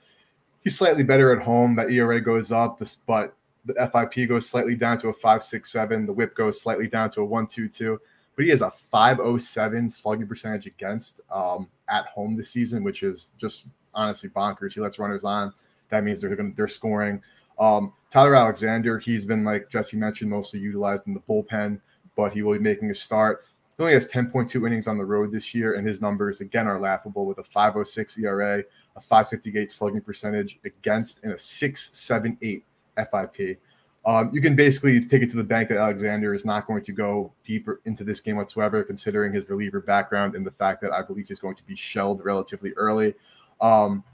he's 0.65 0.79
slightly 0.79 1.03
better 1.03 1.33
at 1.33 1.43
home. 1.43 1.77
That 1.77 1.91
ERA 1.91 2.21
goes 2.21 2.53
up, 2.53 2.81
but 3.07 3.35
the 3.65 3.75
FIP 3.75 4.29
goes 4.29 4.49
slightly 4.49 4.75
down 4.75 4.99
to 4.99 5.09
a 5.09 5.15
5.67. 5.15 6.07
The 6.07 6.13
whip 6.13 6.35
goes 6.35 6.61
slightly 6.61 6.89
down 6.89 7.11
to 7.11 7.23
a 7.23 7.27
1.22 7.27 7.99
but 8.37 8.45
he 8.45 8.51
has 8.51 8.63
a 8.63 8.71
507 8.71 9.89
slugging 9.89 10.29
percentage 10.29 10.67
against 10.67 11.21
um, 11.31 11.69
at 11.89 12.07
home 12.07 12.37
this 12.37 12.51
season, 12.51 12.85
which 12.85 13.03
is 13.03 13.31
just 13.39 13.67
honestly 13.95 14.29
bonkers. 14.29 14.75
He 14.75 14.81
lets 14.81 14.99
runners 14.99 15.25
on. 15.25 15.53
That 15.89 16.05
means 16.05 16.21
they're 16.21 16.37
going 16.37 16.53
they're 16.55 16.69
scoring. 16.69 17.23
Um, 17.59 17.95
Tyler 18.11 18.35
Alexander, 18.35 18.99
he's 18.99 19.25
been 19.25 19.43
like 19.43 19.71
Jesse 19.71 19.97
mentioned, 19.97 20.31
mostly 20.31 20.61
utilized 20.61 21.07
in 21.07 21.15
the 21.15 21.21
bullpen, 21.21 21.81
but 22.15 22.35
he 22.35 22.43
will 22.43 22.53
be 22.53 22.59
making 22.59 22.91
a 22.91 22.95
start. 22.95 23.47
He 23.77 23.83
only 23.83 23.95
has 23.95 24.09
10.2 24.09 24.67
innings 24.67 24.87
on 24.87 24.97
the 24.97 25.05
road 25.05 25.31
this 25.31 25.55
year, 25.55 25.75
and 25.75 25.87
his 25.87 26.01
numbers 26.01 26.41
again 26.41 26.67
are 26.67 26.81
laughable 26.81 27.27
with 27.27 27.39
a 27.39 27.45
506 27.45 28.19
ERA, 28.19 28.61
a 28.97 29.01
558 29.01 29.71
slugging 29.71 30.01
percentage 30.01 30.59
against, 30.65 31.23
and 31.25 31.33
a 31.33 31.39
678 31.39 32.65
FIP. 32.97 33.61
Um, 34.07 34.31
you 34.33 34.41
can 34.41 34.57
basically 34.57 35.05
take 35.05 35.23
it 35.23 35.31
to 35.31 35.37
the 35.37 35.45
bank 35.45 35.69
that 35.69 35.79
Alexander 35.79 36.33
is 36.33 36.45
not 36.47 36.67
going 36.67 36.83
to 36.85 36.93
go 36.93 37.33
deeper 37.45 37.83
into 37.85 38.03
this 38.03 38.21
game 38.21 38.37
whatsoever, 38.37 38.83
considering 38.83 39.33
his 39.33 39.49
reliever 39.51 39.81
background 39.81 40.37
and 40.37 40.47
the 40.47 40.51
fact 40.51 40.81
that 40.81 40.93
I 40.93 41.03
believe 41.03 41.29
he's 41.29 41.41
going 41.41 41.57
to 41.57 41.65
be 41.65 41.77
shelled 41.77 42.25
relatively 42.25 42.73
early. 42.75 43.15
Um, 43.61 44.05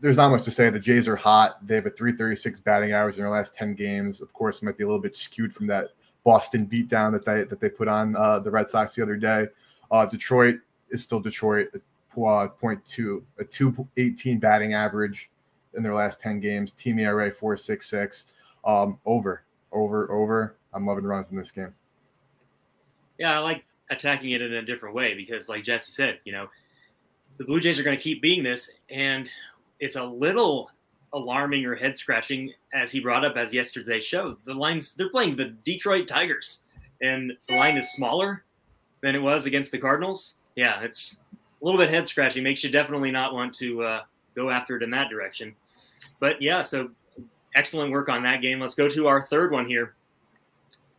there's 0.00 0.16
not 0.16 0.30
much 0.30 0.44
to 0.44 0.50
say. 0.50 0.70
The 0.70 0.78
Jays 0.78 1.08
are 1.08 1.16
hot. 1.16 1.66
They 1.66 1.74
have 1.74 1.86
a 1.86 1.90
336 1.90 2.60
batting 2.60 2.92
average 2.92 3.16
in 3.16 3.22
their 3.22 3.30
last 3.30 3.54
10 3.54 3.74
games. 3.74 4.20
Of 4.20 4.32
course, 4.32 4.62
might 4.62 4.78
be 4.78 4.84
a 4.84 4.86
little 4.86 5.02
bit 5.02 5.16
skewed 5.16 5.52
from 5.52 5.66
that 5.66 5.88
Boston 6.24 6.66
beatdown 6.66 7.12
that 7.12 7.24
they 7.24 7.44
that 7.44 7.60
they 7.60 7.68
put 7.68 7.88
on 7.88 8.16
uh, 8.16 8.38
the 8.38 8.50
Red 8.50 8.68
Sox 8.68 8.94
the 8.94 9.02
other 9.02 9.16
day. 9.16 9.46
Uh, 9.90 10.06
Detroit 10.06 10.58
is 10.90 11.02
still 11.02 11.20
Detroit, 11.20 11.68
uh, 12.24 12.48
point 12.48 12.84
two, 12.84 13.24
a 13.38 13.44
218 13.44 14.38
batting 14.38 14.74
average 14.74 15.30
in 15.74 15.82
their 15.82 15.94
last 15.94 16.20
10 16.20 16.40
games. 16.40 16.72
Team 16.72 16.98
ERA 16.98 17.30
4.66. 17.30 18.32
Um, 18.64 18.98
over, 19.04 19.42
over, 19.72 20.10
over. 20.12 20.56
I'm 20.72 20.86
loving 20.86 21.04
runs 21.04 21.30
in 21.30 21.36
this 21.36 21.50
game. 21.50 21.74
Yeah, 23.18 23.36
I 23.36 23.38
like 23.38 23.64
attacking 23.90 24.30
it 24.30 24.42
in 24.42 24.54
a 24.54 24.62
different 24.62 24.94
way 24.94 25.14
because, 25.14 25.48
like 25.48 25.64
Jesse 25.64 25.92
said, 25.92 26.20
you 26.24 26.32
know, 26.32 26.48
the 27.36 27.44
Blue 27.44 27.60
Jays 27.60 27.78
are 27.78 27.82
going 27.82 27.96
to 27.96 28.02
keep 28.02 28.22
being 28.22 28.42
this, 28.42 28.70
and 28.90 29.28
it's 29.80 29.96
a 29.96 30.04
little 30.04 30.70
alarming 31.14 31.64
or 31.66 31.74
head 31.74 31.96
scratching, 31.98 32.52
as 32.72 32.90
he 32.90 33.00
brought 33.00 33.24
up 33.24 33.36
as 33.36 33.52
yesterday's 33.52 34.04
show. 34.04 34.36
The 34.44 34.54
lines 34.54 34.94
they're 34.94 35.10
playing 35.10 35.36
the 35.36 35.54
Detroit 35.64 36.08
Tigers, 36.08 36.62
and 37.00 37.32
the 37.48 37.54
line 37.54 37.76
is 37.76 37.92
smaller 37.92 38.44
than 39.02 39.14
it 39.14 39.22
was 39.22 39.46
against 39.46 39.72
the 39.72 39.78
Cardinals. 39.78 40.50
Yeah, 40.56 40.80
it's 40.80 41.16
a 41.60 41.64
little 41.64 41.78
bit 41.78 41.90
head 41.90 42.08
scratching. 42.08 42.42
Makes 42.42 42.64
you 42.64 42.70
definitely 42.70 43.10
not 43.10 43.34
want 43.34 43.54
to 43.56 43.82
uh, 43.82 44.02
go 44.34 44.50
after 44.50 44.76
it 44.76 44.82
in 44.82 44.90
that 44.90 45.10
direction. 45.10 45.54
But 46.20 46.40
yeah, 46.40 46.62
so 46.62 46.90
excellent 47.54 47.92
work 47.92 48.08
on 48.08 48.22
that 48.22 48.40
game. 48.40 48.60
Let's 48.60 48.74
go 48.74 48.88
to 48.88 49.06
our 49.06 49.26
third 49.26 49.52
one 49.52 49.66
here. 49.66 49.94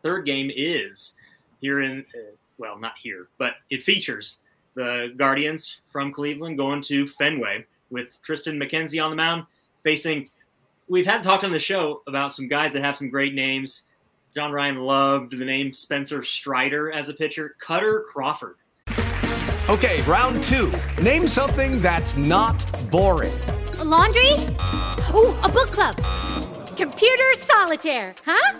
Third 0.01 0.25
game 0.25 0.51
is 0.53 1.15
here 1.62 1.82
in, 1.82 2.05
uh, 2.13 2.36
well, 2.58 2.77
not 2.77 2.93
here, 3.01 3.29
but 3.38 3.53
it 3.70 3.84
features 3.84 4.41
the 4.75 5.13
Guardians 5.17 5.77
from 5.89 6.12
Cleveland 6.12 6.58
going 6.58 6.82
to 6.84 7.08
Fenway 7.08 7.65
with 7.89 8.20
Triston 8.27 8.62
McKenzie 8.62 9.03
on 9.03 9.12
the 9.12 9.15
mound 9.15 9.46
facing. 9.83 10.29
We've 10.87 11.05
had 11.05 11.23
talked 11.23 11.43
on 11.43 11.51
the 11.51 11.59
show 11.59 12.01
about 12.07 12.35
some 12.35 12.47
guys 12.47 12.73
that 12.73 12.83
have 12.83 12.95
some 12.95 13.09
great 13.09 13.33
names. 13.33 13.83
John 14.35 14.51
Ryan 14.51 14.77
loved 14.77 15.37
the 15.37 15.45
name 15.45 15.71
Spencer 15.73 16.23
Strider 16.23 16.91
as 16.91 17.09
a 17.09 17.13
pitcher. 17.13 17.55
Kutter 17.61 18.05
Crawford. 18.05 18.55
Okay, 19.69 20.01
round 20.01 20.43
two. 20.43 20.73
Name 21.01 21.25
something 21.25 21.81
that's 21.81 22.17
not 22.17 22.59
boring. 22.91 23.33
A 23.79 23.83
laundry? 23.83 24.33
Ooh, 25.13 25.37
a 25.41 25.49
book 25.49 25.71
club. 25.71 25.95
Computer 26.75 27.33
solitaire, 27.37 28.13
huh? 28.25 28.59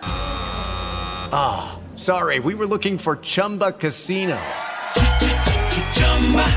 Ah, 1.36 1.76
oh, 1.76 1.98
sorry, 1.98 2.40
we 2.40 2.56
were 2.56 2.68
looking 2.68 2.98
for 2.98 3.18
Chumba 3.18 3.74
Casino. 3.74 4.40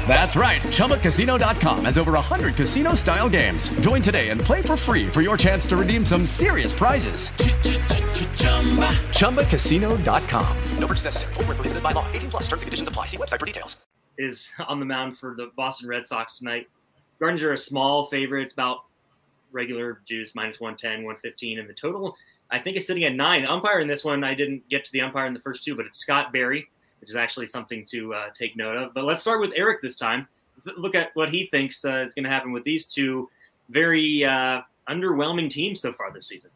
That's 0.09 0.37
right. 0.37 0.62
ChumbaCasino.com 0.62 1.85
has 1.85 1.99
over 1.99 2.12
100 2.12 2.54
casino 2.54 2.95
style 2.95 3.28
games. 3.28 3.68
Join 3.80 4.00
today 4.00 4.30
and 4.30 4.40
play 4.40 4.62
for 4.62 4.76
free 4.76 5.06
for 5.06 5.21
your 5.21 5.37
chance 5.37 5.66
to 5.66 5.76
redeem 5.76 6.06
some 6.06 6.25
serious 6.25 6.73
prizes. 6.73 7.28
ChumbaCasino.com. 9.18 10.56
No 10.78 10.87
purchase 10.87 11.04
necessary. 11.04 11.35
Full 11.35 11.45
prohibited 11.45 11.83
by 11.83 11.92
law. 11.92 12.06
18 12.12 12.30
plus 12.30 12.45
terms 12.45 12.62
and 12.62 12.68
conditions 12.68 12.88
apply. 12.88 13.06
See 13.06 13.18
website 13.18 13.40
for 13.40 13.47
details. 13.47 13.76
Is 14.18 14.54
on 14.66 14.80
the 14.80 14.87
mound 14.87 15.18
for 15.18 15.35
the 15.37 15.50
Boston 15.56 15.88
Red 15.88 16.06
Sox 16.06 16.38
tonight. 16.38 16.68
Guardians 17.18 17.42
are 17.42 17.52
a 17.52 17.59
small 17.59 18.06
favorite. 18.06 18.45
It's 18.45 18.54
about 18.54 18.78
regular 19.52 20.00
juice, 20.09 20.35
minus 20.35 20.59
110, 20.59 21.04
115. 21.04 21.59
And 21.59 21.68
the 21.68 21.75
total, 21.75 22.16
I 22.50 22.59
think, 22.59 22.78
it's 22.78 22.87
sitting 22.87 23.04
at 23.04 23.14
nine. 23.14 23.45
Umpire 23.45 23.80
in 23.80 23.88
this 23.88 24.04
one, 24.04 24.25
I 24.25 24.35
didn't 24.35 24.66
get 24.71 24.87
to 24.87 24.92
the 24.92 25.02
umpire 25.02 25.26
in 25.26 25.35
the 25.35 25.40
first 25.40 25.64
two, 25.64 25.76
but 25.76 25.85
it's 25.85 25.99
Scott 25.99 26.33
Barry 26.33 26.68
which 27.00 27.11
is 27.11 27.17
actually 27.17 27.47
something 27.47 27.85
to 27.87 28.15
uh, 28.15 28.29
take 28.35 28.57
note 28.57 28.76
of. 28.76 28.95
But 28.95 29.05
let's 29.05 29.23
start 29.23 29.41
with 29.41 29.53
Eric 29.57 29.83
this 29.83 29.97
time. 29.97 30.29
Look 30.76 30.95
at 30.95 31.11
what 31.15 31.31
he 31.31 31.47
thinks 31.47 31.85
uh, 31.85 31.99
is 31.99 32.15
going 32.15 32.25
to 32.25 32.31
happen 32.31 32.53
with 32.53 32.65
these 32.65 32.87
two 32.87 33.29
very 33.69 34.25
uh, 34.25 34.62
underwhelming 34.88 35.50
teams 35.50 35.81
so 35.81 35.93
far 35.93 36.12
this 36.12 36.26
season. 36.26 36.50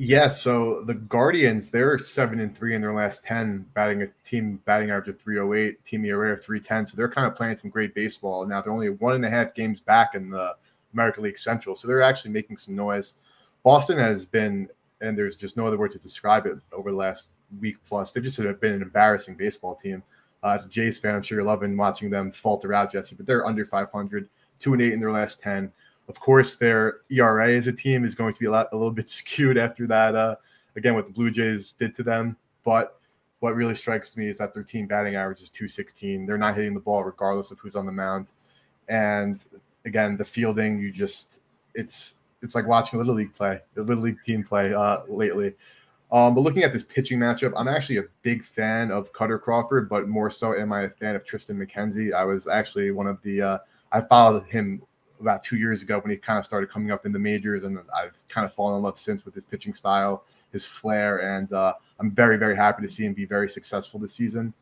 Yeah, 0.00 0.28
so 0.28 0.82
the 0.82 0.94
Guardians, 0.94 1.70
they're 1.70 1.98
seven 1.98 2.38
and 2.38 2.56
three 2.56 2.76
in 2.76 2.80
their 2.80 2.94
last 2.94 3.24
ten, 3.24 3.66
batting 3.74 4.02
a 4.02 4.06
team 4.24 4.60
batting 4.64 4.90
average 4.90 5.08
of 5.08 5.20
308, 5.20 5.84
team 5.84 6.04
ERA 6.04 6.34
of 6.34 6.44
310. 6.44 6.86
So 6.86 6.96
they're 6.96 7.10
kind 7.10 7.26
of 7.26 7.34
playing 7.34 7.56
some 7.56 7.68
great 7.68 7.96
baseball. 7.96 8.46
Now 8.46 8.60
they're 8.60 8.72
only 8.72 8.90
one 8.90 9.16
and 9.16 9.24
a 9.24 9.30
half 9.30 9.54
games 9.54 9.80
back 9.80 10.14
in 10.14 10.30
the 10.30 10.54
American 10.92 11.24
League 11.24 11.36
Central. 11.36 11.74
So 11.74 11.88
they're 11.88 12.00
actually 12.00 12.30
making 12.30 12.58
some 12.58 12.76
noise. 12.76 13.14
Boston 13.64 13.98
has 13.98 14.24
been, 14.24 14.68
and 15.00 15.18
there's 15.18 15.34
just 15.34 15.56
no 15.56 15.66
other 15.66 15.76
word 15.76 15.90
to 15.90 15.98
describe 15.98 16.46
it 16.46 16.58
over 16.72 16.92
the 16.92 16.96
last 16.96 17.30
week 17.60 17.76
plus. 17.86 18.10
they 18.10 18.20
just 18.20 18.36
have 18.36 18.60
been 18.60 18.74
an 18.74 18.82
embarrassing 18.82 19.34
baseball 19.34 19.74
team. 19.74 20.02
Uh, 20.42 20.50
as 20.50 20.66
a 20.66 20.68
Jays 20.68 20.98
fan, 20.98 21.14
I'm 21.14 21.22
sure 21.22 21.38
you're 21.38 21.44
loving 21.44 21.76
watching 21.76 22.10
them 22.10 22.30
falter 22.30 22.72
out, 22.72 22.92
Jesse, 22.92 23.16
but 23.16 23.26
they're 23.26 23.46
under 23.46 23.64
500, 23.64 24.28
two 24.58 24.72
and 24.72 24.82
eight 24.82 24.92
in 24.92 25.00
their 25.00 25.10
last 25.10 25.40
10. 25.40 25.72
Of 26.08 26.20
course, 26.20 26.54
their 26.54 26.98
ERA 27.10 27.50
as 27.50 27.66
a 27.66 27.72
team 27.72 28.04
is 28.04 28.14
going 28.14 28.32
to 28.32 28.40
be 28.40 28.46
a, 28.46 28.50
lot, 28.50 28.68
a 28.72 28.76
little 28.76 28.90
bit 28.92 29.08
skewed 29.08 29.58
after 29.58 29.86
that. 29.88 30.14
Uh, 30.14 30.36
again, 30.76 30.94
what 30.94 31.06
the 31.06 31.12
Blue 31.12 31.30
Jays 31.30 31.72
did 31.72 31.94
to 31.96 32.02
them. 32.02 32.36
But 32.64 32.98
what 33.40 33.54
really 33.54 33.74
strikes 33.74 34.16
me 34.16 34.28
is 34.28 34.38
that 34.38 34.52
their 34.52 34.62
team 34.62 34.86
batting 34.86 35.16
average 35.16 35.42
is 35.42 35.50
216. 35.50 36.26
They're 36.26 36.38
not 36.38 36.56
hitting 36.56 36.74
the 36.74 36.80
ball 36.80 37.04
regardless 37.04 37.50
of 37.50 37.58
who's 37.58 37.76
on 37.76 37.86
the 37.86 37.92
mound. 37.92 38.32
And 38.88 39.44
again, 39.84 40.16
the 40.16 40.24
fielding, 40.24 40.78
you 40.78 40.90
just, 40.90 41.40
it's, 41.74 42.14
it's 42.42 42.54
like 42.54 42.66
watching 42.66 42.96
a 42.96 42.98
little 42.98 43.14
league 43.14 43.34
play, 43.34 43.60
a 43.76 43.80
little 43.80 44.02
league 44.02 44.22
team 44.24 44.42
play 44.42 44.72
uh, 44.72 45.00
lately. 45.08 45.54
Um, 46.10 46.34
but 46.34 46.40
looking 46.40 46.62
at 46.62 46.72
this 46.72 46.84
pitching 46.84 47.18
matchup, 47.18 47.52
I'm 47.56 47.68
actually 47.68 47.98
a 47.98 48.04
big 48.22 48.42
fan 48.42 48.90
of 48.90 49.12
Kutter 49.12 49.40
Crawford, 49.40 49.88
but 49.88 50.08
more 50.08 50.30
so 50.30 50.54
am 50.54 50.72
I 50.72 50.82
a 50.82 50.90
fan 50.90 51.14
of 51.14 51.24
Triston 51.24 51.56
McKenzie. 51.56 52.14
I 52.14 52.24
was 52.24 52.48
actually 52.48 52.90
one 52.92 53.06
of 53.06 53.20
the 53.22 53.42
uh, 53.42 53.58
I 53.92 54.00
followed 54.00 54.44
him 54.44 54.82
about 55.20 55.42
two 55.42 55.56
years 55.56 55.82
ago 55.82 55.98
when 55.98 56.10
he 56.10 56.16
kind 56.16 56.38
of 56.38 56.44
started 56.44 56.70
coming 56.70 56.90
up 56.90 57.04
in 57.04 57.12
the 57.12 57.18
majors, 57.18 57.64
and 57.64 57.78
I've 57.94 58.26
kind 58.28 58.44
of 58.46 58.52
fallen 58.52 58.76
in 58.76 58.82
love 58.82 58.98
since 58.98 59.24
with 59.24 59.34
his 59.34 59.44
pitching 59.44 59.74
style, 59.74 60.24
his 60.52 60.64
flair, 60.64 61.36
and 61.36 61.52
uh, 61.52 61.74
I'm 62.00 62.10
very 62.10 62.38
very 62.38 62.56
happy 62.56 62.82
to 62.82 62.88
see 62.88 63.04
him 63.04 63.12
be 63.12 63.26
very 63.26 63.48
successful 63.48 64.00
this 64.00 64.14
season. 64.14 64.54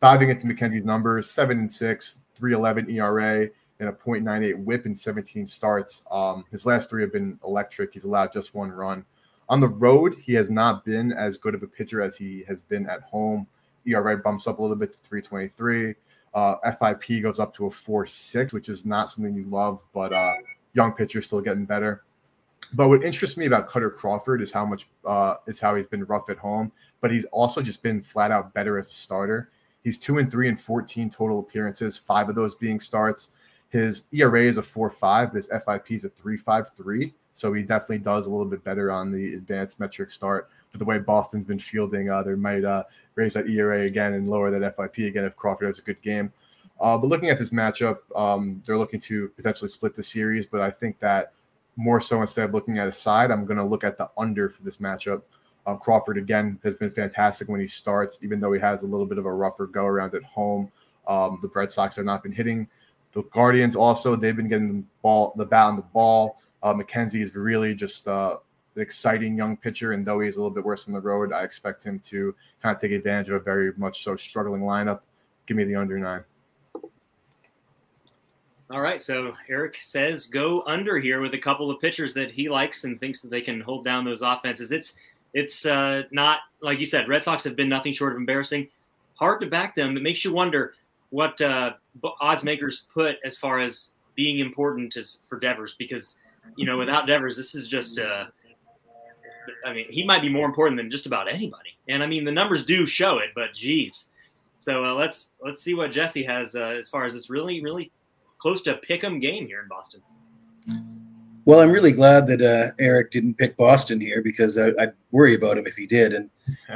Diving 0.00 0.30
into 0.30 0.46
McKenzie's 0.46 0.84
numbers, 0.84 1.28
seven 1.28 1.58
and 1.58 1.72
six, 1.72 2.18
3.11 2.38 2.90
ERA, 2.92 3.48
and 3.80 3.88
a 3.88 3.92
.98 3.92 4.56
WHIP 4.58 4.86
in 4.86 4.94
17 4.94 5.46
starts. 5.46 6.02
Um, 6.10 6.44
his 6.50 6.66
last 6.66 6.90
three 6.90 7.02
have 7.02 7.12
been 7.12 7.38
electric. 7.44 7.94
He's 7.94 8.04
allowed 8.04 8.32
just 8.32 8.54
one 8.54 8.70
run. 8.70 9.04
On 9.48 9.60
the 9.60 9.68
road, 9.68 10.16
he 10.20 10.34
has 10.34 10.50
not 10.50 10.84
been 10.84 11.12
as 11.12 11.36
good 11.36 11.54
of 11.54 11.62
a 11.62 11.66
pitcher 11.66 12.02
as 12.02 12.16
he 12.16 12.44
has 12.48 12.60
been 12.60 12.88
at 12.88 13.02
home. 13.02 13.46
ERA 13.86 14.16
bumps 14.16 14.46
up 14.46 14.58
a 14.58 14.62
little 14.62 14.76
bit 14.76 14.92
to 14.92 14.98
323. 15.00 15.94
Uh, 16.34 16.56
FIP 16.72 17.22
goes 17.22 17.38
up 17.38 17.54
to 17.54 17.66
a 17.66 17.70
4.6, 17.70 18.52
which 18.52 18.68
is 18.68 18.84
not 18.84 19.08
something 19.08 19.34
you 19.34 19.44
love, 19.44 19.82
but 19.94 20.12
uh, 20.12 20.34
young 20.74 20.92
pitcher 20.92 21.22
still 21.22 21.40
getting 21.40 21.64
better. 21.64 22.04
But 22.74 22.88
what 22.88 23.04
interests 23.04 23.36
me 23.36 23.46
about 23.46 23.70
Kutter 23.70 23.94
Crawford 23.94 24.42
is 24.42 24.50
how 24.50 24.66
much 24.66 24.88
uh, 25.04 25.36
is 25.46 25.60
how 25.60 25.76
he's 25.76 25.86
been 25.86 26.04
rough 26.04 26.28
at 26.28 26.36
home, 26.36 26.72
but 27.00 27.12
he's 27.12 27.24
also 27.26 27.62
just 27.62 27.82
been 27.82 28.02
flat 28.02 28.32
out 28.32 28.52
better 28.54 28.78
as 28.78 28.88
a 28.88 28.92
starter. 28.92 29.50
He's 29.84 29.98
two 29.98 30.18
and 30.18 30.30
three 30.30 30.48
in 30.48 30.56
14 30.56 31.08
total 31.10 31.38
appearances, 31.38 31.96
five 31.96 32.28
of 32.28 32.34
those 32.34 32.56
being 32.56 32.80
starts. 32.80 33.30
His 33.68 34.08
ERA 34.12 34.42
is 34.42 34.58
a 34.58 34.62
4.5, 34.62 35.28
but 35.28 35.36
his 35.36 35.48
FIP 35.48 35.92
is 35.92 36.04
a 36.04 36.10
3.53. 36.10 37.12
So 37.36 37.52
he 37.52 37.62
definitely 37.62 37.98
does 37.98 38.26
a 38.26 38.30
little 38.30 38.46
bit 38.46 38.64
better 38.64 38.90
on 38.90 39.12
the 39.12 39.34
advanced 39.34 39.78
metric 39.78 40.10
start. 40.10 40.48
But 40.72 40.78
the 40.78 40.86
way 40.86 40.98
Boston's 40.98 41.44
been 41.44 41.58
fielding, 41.58 42.08
uh, 42.08 42.22
they 42.22 42.34
might 42.34 42.64
uh, 42.64 42.84
raise 43.14 43.34
that 43.34 43.46
ERA 43.46 43.82
again 43.82 44.14
and 44.14 44.28
lower 44.28 44.50
that 44.50 44.74
FIP 44.74 45.06
again 45.06 45.24
if 45.24 45.36
Crawford 45.36 45.66
has 45.66 45.78
a 45.78 45.82
good 45.82 46.00
game. 46.00 46.32
Uh, 46.80 46.96
but 46.96 47.08
looking 47.08 47.28
at 47.28 47.38
this 47.38 47.50
matchup, 47.50 47.98
um, 48.16 48.62
they're 48.64 48.78
looking 48.78 49.00
to 49.00 49.28
potentially 49.36 49.68
split 49.68 49.94
the 49.94 50.02
series. 50.02 50.46
But 50.46 50.62
I 50.62 50.70
think 50.70 50.98
that 51.00 51.34
more 51.76 52.00
so 52.00 52.22
instead 52.22 52.46
of 52.46 52.54
looking 52.54 52.78
at 52.78 52.88
a 52.88 52.92
side, 52.92 53.30
I'm 53.30 53.44
going 53.44 53.58
to 53.58 53.64
look 53.64 53.84
at 53.84 53.98
the 53.98 54.08
under 54.16 54.48
for 54.48 54.62
this 54.62 54.78
matchup. 54.78 55.20
Uh, 55.66 55.74
Crawford 55.74 56.16
again 56.16 56.58
has 56.64 56.74
been 56.74 56.90
fantastic 56.90 57.48
when 57.50 57.60
he 57.60 57.66
starts, 57.66 58.20
even 58.22 58.40
though 58.40 58.52
he 58.52 58.60
has 58.60 58.82
a 58.82 58.86
little 58.86 59.04
bit 59.04 59.18
of 59.18 59.26
a 59.26 59.32
rougher 59.32 59.66
go 59.66 59.84
around 59.84 60.14
at 60.14 60.22
home. 60.22 60.72
Um, 61.06 61.38
the 61.42 61.50
Red 61.54 61.70
Sox 61.70 61.96
have 61.96 62.06
not 62.06 62.22
been 62.22 62.32
hitting. 62.32 62.66
The 63.12 63.24
Guardians 63.24 63.76
also 63.76 64.16
they've 64.16 64.36
been 64.36 64.48
getting 64.48 64.68
the 64.68 64.84
ball, 65.02 65.34
the 65.36 65.44
bat 65.44 65.64
on 65.64 65.76
the 65.76 65.82
ball. 65.82 66.40
Uh, 66.62 66.74
McKenzie 66.74 67.22
is 67.22 67.34
really 67.34 67.74
just 67.74 68.08
uh, 68.08 68.38
an 68.74 68.82
exciting 68.82 69.36
young 69.36 69.56
pitcher, 69.56 69.92
and 69.92 70.04
though 70.06 70.20
he's 70.20 70.36
a 70.36 70.38
little 70.38 70.54
bit 70.54 70.64
worse 70.64 70.86
on 70.88 70.94
the 70.94 71.00
road, 71.00 71.32
I 71.32 71.42
expect 71.42 71.84
him 71.84 71.98
to 72.00 72.34
kind 72.62 72.74
of 72.74 72.80
take 72.80 72.92
advantage 72.92 73.28
of 73.28 73.36
a 73.36 73.40
very 73.40 73.72
much 73.76 74.02
so 74.02 74.16
struggling 74.16 74.62
lineup. 74.62 75.00
Give 75.46 75.56
me 75.56 75.64
the 75.64 75.76
under 75.76 75.98
nine. 75.98 76.24
All 78.68 78.80
right, 78.80 79.00
so 79.00 79.32
Eric 79.48 79.78
says 79.80 80.26
go 80.26 80.62
under 80.66 80.98
here 80.98 81.20
with 81.20 81.34
a 81.34 81.38
couple 81.38 81.70
of 81.70 81.80
pitchers 81.80 82.12
that 82.14 82.32
he 82.32 82.48
likes 82.48 82.82
and 82.82 82.98
thinks 82.98 83.20
that 83.20 83.30
they 83.30 83.40
can 83.40 83.60
hold 83.60 83.84
down 83.84 84.04
those 84.04 84.22
offenses. 84.22 84.72
It's 84.72 84.96
it's 85.34 85.66
uh, 85.66 86.02
not 86.10 86.40
like 86.62 86.80
you 86.80 86.86
said. 86.86 87.08
Red 87.08 87.22
Sox 87.22 87.44
have 87.44 87.54
been 87.54 87.68
nothing 87.68 87.92
short 87.92 88.12
of 88.12 88.18
embarrassing. 88.18 88.68
Hard 89.14 89.40
to 89.42 89.46
back 89.46 89.76
them. 89.76 89.96
It 89.96 90.02
makes 90.02 90.24
you 90.24 90.32
wonder 90.32 90.74
what 91.10 91.40
uh, 91.40 91.74
odds 92.20 92.42
makers 92.42 92.86
put 92.92 93.16
as 93.24 93.36
far 93.36 93.60
as 93.60 93.92
being 94.16 94.40
important 94.40 94.96
as 94.96 95.20
for 95.28 95.38
Devers 95.38 95.74
because 95.74 96.18
you 96.56 96.66
know, 96.66 96.78
without 96.78 97.06
Devers, 97.06 97.36
this 97.36 97.54
is 97.54 97.66
just 97.68 97.98
uh 97.98 98.26
I 99.64 99.72
mean, 99.72 99.86
he 99.90 100.04
might 100.04 100.22
be 100.22 100.28
more 100.28 100.46
important 100.46 100.76
than 100.78 100.90
just 100.90 101.06
about 101.06 101.28
anybody. 101.28 101.76
And 101.88 102.02
I 102.02 102.06
mean, 102.06 102.24
the 102.24 102.32
numbers 102.32 102.64
do 102.64 102.86
show 102.86 103.18
it, 103.18 103.30
but 103.34 103.54
geez. 103.54 104.08
So 104.58 104.84
uh, 104.84 104.94
let's 104.94 105.30
let's 105.44 105.62
see 105.62 105.74
what 105.74 105.92
Jesse 105.92 106.24
has 106.24 106.56
uh, 106.56 106.74
as 106.78 106.88
far 106.88 107.04
as 107.04 107.14
this 107.14 107.30
really 107.30 107.62
really 107.62 107.92
close 108.38 108.60
to 108.62 108.74
pick 108.74 109.04
'em 109.04 109.20
game 109.20 109.46
here 109.46 109.62
in 109.62 109.68
Boston. 109.68 110.02
Well, 111.44 111.60
I'm 111.60 111.70
really 111.70 111.92
glad 111.92 112.26
that 112.26 112.42
uh, 112.42 112.72
Eric 112.80 113.12
didn't 113.12 113.34
pick 113.34 113.56
Boston 113.56 114.00
here 114.00 114.20
because 114.20 114.58
I, 114.58 114.70
would 114.70 114.94
worry 115.12 115.34
about 115.36 115.56
him 115.56 115.66
if 115.66 115.76
he 115.76 115.86
did. 115.86 116.12
And 116.12 116.28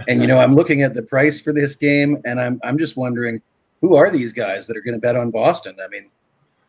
and 0.06 0.20
you 0.20 0.28
know, 0.28 0.38
I'm 0.38 0.54
looking 0.54 0.82
at 0.82 0.94
the 0.94 1.02
price 1.02 1.40
for 1.40 1.52
this 1.52 1.74
game, 1.74 2.22
and 2.24 2.40
I'm 2.40 2.60
I'm 2.62 2.78
just 2.78 2.96
wondering 2.96 3.42
who 3.80 3.96
are 3.96 4.10
these 4.10 4.32
guys 4.32 4.66
that 4.68 4.76
are 4.76 4.82
going 4.82 4.94
to 4.94 5.00
bet 5.00 5.16
on 5.16 5.30
Boston? 5.30 5.76
I 5.82 5.88
mean, 5.88 6.10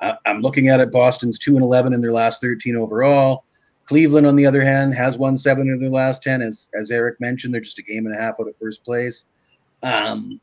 I, 0.01 0.17
am 0.25 0.41
looking 0.41 0.67
at 0.69 0.79
it. 0.79 0.91
Boston's 0.91 1.39
two 1.39 1.55
and 1.55 1.63
eleven 1.63 1.93
in 1.93 2.01
their 2.01 2.11
last 2.11 2.41
thirteen 2.41 2.75
overall. 2.75 3.45
Cleveland, 3.85 4.25
on 4.25 4.35
the 4.35 4.45
other 4.45 4.61
hand, 4.61 4.93
has 4.93 5.17
won 5.17 5.37
seven 5.37 5.71
of 5.71 5.79
their 5.79 5.89
last 5.89 6.23
ten. 6.23 6.41
As 6.41 6.69
as 6.73 6.91
Eric 6.91 7.19
mentioned, 7.19 7.53
they're 7.53 7.61
just 7.61 7.79
a 7.79 7.83
game 7.83 8.05
and 8.05 8.15
a 8.15 8.19
half 8.19 8.35
out 8.39 8.47
of 8.47 8.55
first 8.55 8.83
place. 8.83 9.25
Um, 9.83 10.39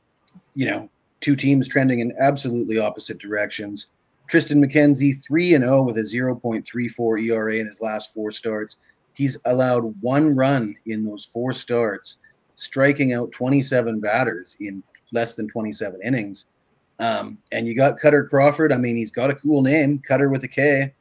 you 0.55 0.67
know, 0.67 0.91
two 1.21 1.37
teams 1.37 1.69
trending 1.69 2.01
in 2.01 2.15
absolutely 2.21 2.79
opposite 2.79 3.19
directions. 3.19 3.89
Triston 4.31 4.63
McKenzie, 4.63 5.15
3 5.27 5.55
and 5.55 5.65
0 5.65 5.85
with 5.85 5.97
a 5.97 6.03
0.34 6.03 7.25
ERA 7.25 7.55
in 7.57 7.67
his 7.67 7.81
last 7.81 8.13
four 8.13 8.31
starts. 8.31 8.77
He's 9.15 9.39
allowed 9.47 9.95
one 10.03 10.37
run 10.37 10.75
in 10.87 11.03
those 11.03 11.25
four 11.25 11.53
starts, 11.53 12.19
striking 12.55 13.15
out 13.15 13.33
27 13.33 14.01
batters 14.01 14.57
in 14.61 14.83
less 15.13 15.35
than 15.35 15.49
27 15.49 16.01
innings. 16.05 16.47
Um, 16.99 17.39
and 17.53 17.67
you 17.67 17.75
got 17.75 17.99
Kutter 17.99 18.29
Crawford. 18.29 18.73
I 18.73 18.77
mean, 18.77 18.97
he's 18.97 19.13
got 19.13 19.31
a 19.31 19.35
cool 19.35 19.63
name, 19.63 20.03
Kutter 20.09 20.31
with 20.31 20.45
a 20.45 20.49
K. 20.49 20.93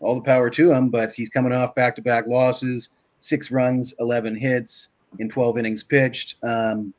All 0.00 0.14
the 0.14 0.20
power 0.20 0.48
to 0.50 0.72
him, 0.72 0.90
but 0.90 1.12
he's 1.12 1.28
coming 1.28 1.52
off 1.52 1.74
back 1.74 1.96
to 1.96 2.02
back 2.02 2.26
losses, 2.26 2.90
six 3.18 3.50
runs, 3.50 3.94
11 3.98 4.36
hits 4.36 4.90
in 5.18 5.28
12 5.28 5.58
innings 5.58 5.82
pitched. 5.82 6.36
Um, 6.44 6.94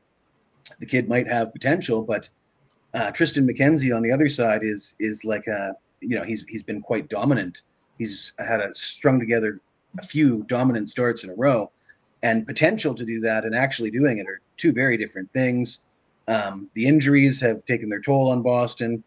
the 0.80 0.86
kid 0.86 1.08
might 1.08 1.28
have 1.28 1.54
potential, 1.54 2.04
but 2.04 2.30
uh, 2.94 3.12
Triston 3.12 3.50
McKenzie 3.50 3.96
on 3.96 4.02
the 4.02 4.12
other 4.12 4.30
side 4.30 4.64
is 4.64 4.96
is 5.00 5.24
like 5.24 5.48
a 5.48 5.76
you 6.02 6.16
know 6.18 6.24
he's 6.24 6.44
he's 6.48 6.64
been 6.64 6.82
quite 6.82 7.10
dominant. 7.10 7.62
He's 7.98 8.34
had 8.40 8.62
a 8.62 8.74
strung 8.74 9.20
together 9.20 9.60
a 9.98 10.04
few 10.04 10.44
dominant 10.44 10.90
starts 10.90 11.24
in 11.24 11.30
a 11.30 11.36
row, 11.36 11.72
and 12.24 12.46
potential 12.46 12.94
to 12.96 13.06
do 13.06 13.20
that 13.22 13.46
and 13.46 13.56
actually 13.56 13.92
doing 13.92 14.20
it 14.20 14.28
are 14.28 14.42
two 14.58 14.72
very 14.72 14.98
different 14.98 15.32
things. 15.34 15.80
Um, 16.30 16.70
the 16.76 16.86
injuries 16.86 17.42
have 17.42 17.66
taken 17.66 17.90
their 17.90 18.02
toll 18.02 18.32
on 18.32 18.44
Boston. 18.44 19.04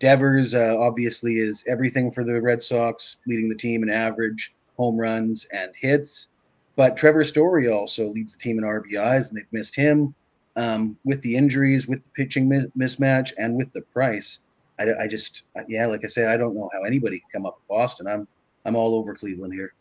Devers 0.00 0.54
uh, 0.54 0.76
obviously 0.78 1.38
is 1.38 1.64
everything 1.66 2.10
for 2.10 2.24
the 2.24 2.40
Red 2.40 2.62
Sox, 2.62 3.16
leading 3.26 3.48
the 3.48 3.56
team 3.56 3.82
in 3.82 3.90
average, 3.90 4.54
home 4.76 4.98
runs, 4.98 5.46
and 5.46 5.72
hits. 5.80 6.28
But 6.76 6.96
Trevor 6.96 7.24
Story 7.24 7.68
also 7.68 8.10
leads 8.10 8.36
the 8.36 8.42
team 8.42 8.58
in 8.58 8.64
RBIs, 8.64 9.28
and 9.28 9.38
they've 9.38 9.52
missed 9.52 9.74
him 9.74 10.14
um, 10.56 10.96
with 11.04 11.22
the 11.22 11.34
injuries, 11.34 11.88
with 11.88 12.04
the 12.04 12.10
pitching 12.10 12.48
mi- 12.48 12.70
mismatch, 12.78 13.32
and 13.38 13.56
with 13.56 13.72
the 13.72 13.82
price. 13.82 14.40
I, 14.78 14.92
I 15.00 15.08
just, 15.08 15.44
yeah, 15.66 15.86
like 15.86 16.04
I 16.04 16.08
say, 16.08 16.26
I 16.26 16.36
don't 16.36 16.54
know 16.54 16.70
how 16.72 16.82
anybody 16.82 17.18
can 17.18 17.28
come 17.40 17.46
up 17.46 17.56
with 17.56 17.68
Boston. 17.68 18.06
I'm, 18.06 18.28
I'm 18.64 18.76
all 18.76 18.94
over 18.94 19.14
Cleveland 19.14 19.54
here. 19.54 19.72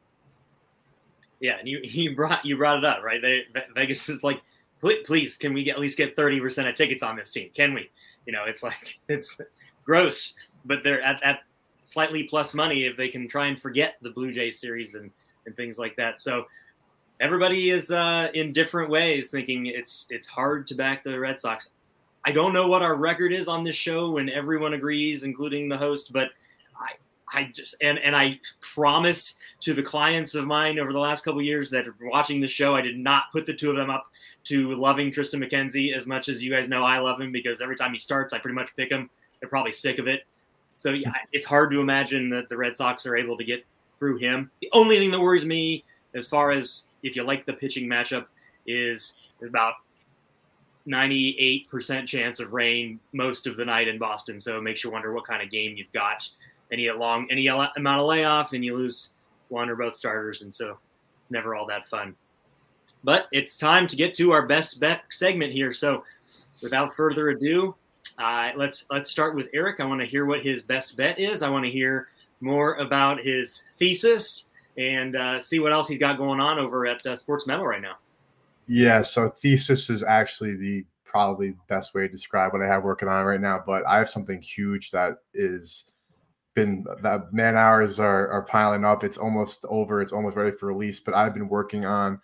Yeah, 1.40 1.60
and 1.60 1.68
you, 1.68 1.80
you 1.84 2.16
brought 2.16 2.46
you 2.46 2.58
brought 2.58 2.78
it 2.78 2.86
up, 2.86 3.04
right? 3.04 3.22
They, 3.22 3.42
Vegas 3.76 4.08
is 4.10 4.24
like, 4.24 4.42
please, 4.82 5.38
can 5.38 5.54
we 5.54 5.64
get, 5.64 5.76
at 5.76 5.82
least 5.82 5.98
get 5.98 6.16
thirty 6.16 6.40
percent 6.40 6.68
of 6.68 6.76
tickets 6.76 7.04
on 7.04 7.16
this 7.16 7.32
team? 7.32 7.50
Can 7.54 7.74
we? 7.74 7.90
You 8.26 8.34
know, 8.34 8.44
it's 8.46 8.64
like 8.64 9.00
it's 9.08 9.40
gross, 9.84 10.34
but 10.66 10.84
they're 10.84 11.02
at, 11.02 11.22
at 11.24 11.40
slightly 11.84 12.24
plus 12.24 12.54
money 12.54 12.86
if 12.86 12.98
they 12.98 13.08
can 13.08 13.28
try 13.28 13.48
and 13.48 13.60
forget 13.60 13.96
the 14.02 14.10
Blue 14.10 14.32
Jays 14.32 14.60
series 14.60 14.96
and 14.96 15.12
and 15.46 15.56
things 15.56 15.80
like 15.80 15.96
that. 15.96 16.20
So 16.20 16.46
everybody 17.20 17.72
is 17.72 17.90
uh, 17.90 18.28
in 18.34 18.52
different 18.52 18.90
ways 18.90 19.30
thinking 19.30 19.66
it's 19.68 20.06
it's 20.10 20.28
hard 20.28 20.68
to 20.68 20.76
back 20.76 21.04
the 21.04 21.18
Red 21.18 21.42
Sox. 21.42 21.72
I 22.26 22.32
don't 22.32 22.54
know 22.54 22.68
what 22.68 22.82
our 22.82 22.96
record 22.96 23.32
is 23.32 23.48
on 23.48 23.64
this 23.64 23.76
show 23.76 24.12
when 24.12 24.30
everyone 24.30 24.74
agrees, 24.74 25.24
including 25.24 25.70
the 25.70 25.78
host, 25.78 26.12
but 26.12 26.30
I 26.76 26.92
I 27.34 27.46
just 27.54 27.76
and 27.82 27.98
and 28.00 28.16
I 28.16 28.40
promise 28.62 29.38
to 29.62 29.74
the 29.74 29.84
clients 29.84 30.36
of 30.36 30.46
mine 30.46 30.78
over 30.78 30.92
the 30.92 31.00
last 31.00 31.24
couple 31.24 31.42
years 31.42 31.70
that 31.72 31.88
are 31.88 31.96
watching 32.02 32.42
the 32.42 32.48
show, 32.48 32.76
I 32.76 32.82
did 32.82 32.98
not 32.98 33.32
put 33.32 33.46
the 33.46 33.54
two 33.54 33.70
of 33.70 33.78
them 33.78 33.90
up 33.90 34.08
to 34.48 34.76
loving 34.76 35.12
Triston 35.12 35.44
McKenzie 35.44 35.96
as 35.96 36.06
much 36.06 36.30
as 36.30 36.44
you 36.44 36.52
guys 36.52 36.70
know 36.70 36.84
I 36.84 37.00
love 37.00 37.20
him 37.20 37.32
because 37.32 37.62
every 37.62 37.76
time 37.76 37.94
he 37.94 38.00
starts, 38.00 38.34
I 38.34 38.40
pretty 38.40 38.56
much 38.56 38.70
pick 38.76 38.92
him. 38.92 39.10
They're 39.40 39.50
probably 39.50 39.72
sick 39.72 40.00
of 40.00 40.08
it. 40.08 40.22
So 40.78 40.92
yeah, 40.92 41.12
it's 41.32 41.46
hard 41.46 41.72
to 41.72 41.82
imagine 41.82 42.30
that 42.30 42.50
the 42.50 42.58
Red 42.58 42.76
Sox 42.76 43.06
are 43.06 43.16
able 43.16 43.38
to 43.38 43.44
get 43.44 43.66
through 44.00 44.18
him. 44.18 44.52
The 44.62 44.70
only 44.74 44.98
thing 44.98 45.12
that 45.12 45.20
worries 45.20 45.46
me 45.46 45.84
as 46.18 46.28
far 46.28 46.52
as 46.52 46.88
if 47.04 47.16
you 47.16 47.24
like 47.24 47.46
the 47.46 47.54
pitching 47.54 47.88
matchup, 47.88 48.26
is 48.66 49.16
about 49.48 49.76
98% 50.88 52.06
chance 52.08 52.40
of 52.40 52.54
rain 52.54 53.00
most 53.14 53.48
of 53.48 53.56
the 53.56 53.66
night 53.66 53.88
in 53.88 53.98
Boston. 53.98 54.42
So 54.42 54.58
it 54.58 54.62
makes 54.62 54.84
you 54.84 54.92
wonder 54.92 55.14
what 55.14 55.26
kind 55.26 55.42
of 55.42 55.52
game 55.52 55.78
you've 55.78 55.92
got. 55.94 56.28
Any 56.72 56.90
long, 56.92 57.28
any 57.32 57.48
amount 57.48 58.02
of 58.02 58.08
layoff, 58.08 58.52
and 58.52 58.64
you 58.64 58.76
lose 58.76 59.12
one 59.48 59.70
or 59.70 59.76
both 59.76 59.96
starters, 59.96 60.42
and 60.42 60.54
so 60.54 60.76
never 61.30 61.56
all 61.56 61.66
that 61.68 61.88
fun. 61.88 62.14
But 63.04 63.28
it's 63.32 63.58
time 63.58 63.88
to 63.88 63.96
get 63.96 64.14
to 64.16 64.32
our 64.32 64.46
best 64.46 64.80
bet 64.80 65.04
segment 65.10 65.54
here. 65.54 65.74
So 65.74 66.04
without 66.62 66.96
further 66.96 67.30
ado, 67.30 67.76
uh, 68.18 68.52
let's 68.56 68.86
let's 68.90 69.10
start 69.12 69.36
with 69.36 69.48
Eric. 69.54 69.80
I 69.80 69.86
want 69.86 70.02
to 70.02 70.08
hear 70.08 70.26
what 70.26 70.42
his 70.44 70.64
best 70.64 70.98
bet 70.98 71.20
is. 71.20 71.42
I 71.42 71.50
want 71.50 71.66
to 71.66 71.72
hear 71.72 72.10
more 72.42 72.76
about 72.76 73.24
his 73.24 73.64
thesis 73.80 74.50
and 74.78 75.16
uh, 75.16 75.40
see 75.40 75.60
what 75.60 75.74
else 75.74 75.88
he's 75.88 76.00
got 76.00 76.18
going 76.18 76.40
on 76.40 76.60
over 76.60 76.86
at 76.86 77.06
uh, 77.06 77.16
Sports 77.16 77.48
Memo 77.48 77.64
right 77.64 77.82
now. 77.82 77.96
Yeah, 78.68 79.02
so 79.02 79.30
thesis 79.30 79.90
is 79.90 80.04
actually 80.04 80.56
the 80.56 80.86
probably 81.06 81.56
best 81.68 81.94
way 81.94 82.02
to 82.02 82.10
describe 82.10 82.54
what 82.54 82.62
I 82.62 82.68
have 82.68 82.84
working 82.84 83.08
on 83.08 83.26
right 83.26 83.40
now. 83.40 83.64
But 83.66 83.86
I 83.88 83.98
have 83.98 84.10
something 84.10 84.42
huge 84.42 84.92
that 84.92 85.18
is 85.34 85.92
been 86.54 86.86
that 87.02 87.32
man 87.32 87.56
hours 87.56 88.00
are 88.00 88.28
are 88.30 88.42
piling 88.42 88.84
up. 88.84 89.04
It's 89.04 89.18
almost 89.18 89.66
over. 89.70 90.02
It's 90.02 90.12
almost 90.12 90.36
ready 90.36 90.56
for 90.56 90.68
release. 90.68 91.00
But 91.00 91.14
I've 91.14 91.34
been 91.34 91.48
working 91.48 91.86
on 91.86 92.20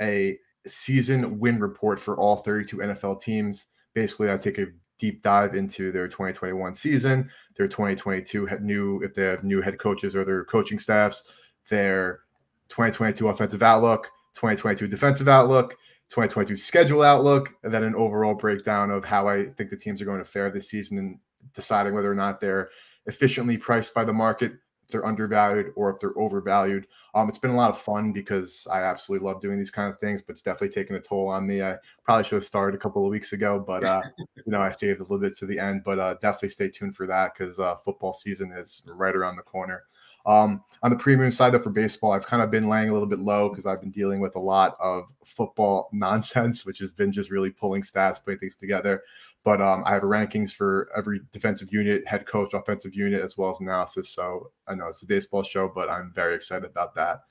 a 0.00 0.38
season 0.66 1.38
win 1.38 1.58
report 1.58 1.98
for 1.98 2.16
all 2.16 2.36
32 2.36 2.78
NFL 2.78 3.20
teams. 3.20 3.66
Basically, 3.94 4.30
I 4.30 4.36
take 4.36 4.58
a 4.58 4.66
deep 4.98 5.22
dive 5.22 5.54
into 5.54 5.90
their 5.90 6.06
2021 6.06 6.74
season, 6.74 7.28
their 7.56 7.66
2022 7.66 8.48
new 8.60 9.02
if 9.02 9.14
they 9.14 9.24
have 9.24 9.42
new 9.42 9.60
head 9.60 9.78
coaches 9.78 10.14
or 10.14 10.24
their 10.24 10.44
coaching 10.44 10.78
staffs 10.78 11.24
their 11.68 12.20
2022 12.68 13.28
offensive 13.28 13.62
outlook, 13.62 14.10
2022 14.34 14.88
defensive 14.88 15.28
outlook, 15.28 15.72
2022 16.10 16.56
schedule 16.56 17.02
outlook, 17.02 17.54
and 17.62 17.72
then 17.72 17.84
an 17.84 17.94
overall 17.94 18.34
breakdown 18.34 18.90
of 18.90 19.04
how 19.04 19.28
I 19.28 19.46
think 19.46 19.70
the 19.70 19.76
teams 19.76 20.00
are 20.00 20.06
going 20.06 20.18
to 20.18 20.24
fare 20.24 20.50
this 20.50 20.68
season 20.68 20.98
and 20.98 21.18
deciding 21.54 21.94
whether 21.94 22.10
or 22.10 22.14
not 22.14 22.40
they're 22.40 22.70
efficiently 23.06 23.56
priced 23.56 23.94
by 23.94 24.04
the 24.04 24.12
market, 24.12 24.52
they're 24.92 25.06
undervalued, 25.06 25.72
or 25.74 25.90
if 25.90 26.00
they're 26.00 26.16
overvalued. 26.16 26.86
Um, 27.14 27.28
it's 27.28 27.38
been 27.38 27.50
a 27.50 27.56
lot 27.56 27.70
of 27.70 27.78
fun 27.78 28.12
because 28.12 28.66
I 28.70 28.82
absolutely 28.82 29.26
love 29.26 29.40
doing 29.40 29.58
these 29.58 29.70
kind 29.70 29.92
of 29.92 29.98
things, 29.98 30.22
but 30.22 30.32
it's 30.32 30.42
definitely 30.42 30.74
taken 30.74 30.96
a 30.96 31.00
toll 31.00 31.28
on 31.28 31.46
me. 31.46 31.62
I 31.62 31.78
probably 32.04 32.24
should 32.24 32.36
have 32.36 32.44
started 32.44 32.76
a 32.76 32.80
couple 32.80 33.04
of 33.04 33.10
weeks 33.10 33.32
ago, 33.32 33.58
but 33.58 33.84
uh, 33.84 34.02
you 34.18 34.52
know 34.52 34.60
I 34.60 34.70
saved 34.70 35.00
a 35.00 35.02
little 35.02 35.18
bit 35.18 35.36
to 35.38 35.46
the 35.46 35.58
end. 35.58 35.82
But 35.84 35.98
uh, 35.98 36.14
definitely 36.14 36.50
stay 36.50 36.68
tuned 36.68 36.94
for 36.94 37.06
that 37.06 37.32
because 37.34 37.58
uh, 37.58 37.76
football 37.76 38.12
season 38.12 38.52
is 38.52 38.82
right 38.86 39.16
around 39.16 39.36
the 39.36 39.42
corner. 39.42 39.84
Um, 40.24 40.62
on 40.82 40.90
the 40.90 40.96
premium 40.96 41.30
side, 41.30 41.52
though, 41.52 41.58
for 41.58 41.70
baseball, 41.70 42.12
I've 42.12 42.26
kind 42.26 42.42
of 42.42 42.50
been 42.50 42.68
laying 42.68 42.88
a 42.88 42.92
little 42.92 43.08
bit 43.08 43.18
low 43.18 43.48
because 43.48 43.66
I've 43.66 43.80
been 43.80 43.90
dealing 43.90 44.20
with 44.20 44.36
a 44.36 44.40
lot 44.40 44.76
of 44.80 45.12
football 45.24 45.88
nonsense, 45.92 46.64
which 46.64 46.78
has 46.78 46.92
been 46.92 47.12
just 47.12 47.30
really 47.30 47.50
pulling 47.50 47.82
stats, 47.82 48.22
putting 48.22 48.38
things 48.38 48.54
together. 48.54 49.02
But 49.44 49.60
um, 49.60 49.82
I 49.86 49.92
have 49.92 50.02
rankings 50.02 50.52
for 50.52 50.88
every 50.96 51.20
defensive 51.32 51.72
unit, 51.72 52.06
head 52.06 52.26
coach, 52.26 52.54
offensive 52.54 52.94
unit, 52.94 53.22
as 53.22 53.36
well 53.36 53.50
as 53.50 53.60
analysis. 53.60 54.08
So 54.10 54.52
I 54.68 54.74
know 54.74 54.86
it's 54.86 55.02
a 55.02 55.06
baseball 55.06 55.42
show, 55.42 55.70
but 55.74 55.90
I'm 55.90 56.12
very 56.14 56.36
excited 56.36 56.64
about 56.64 56.94
that. 56.94 57.22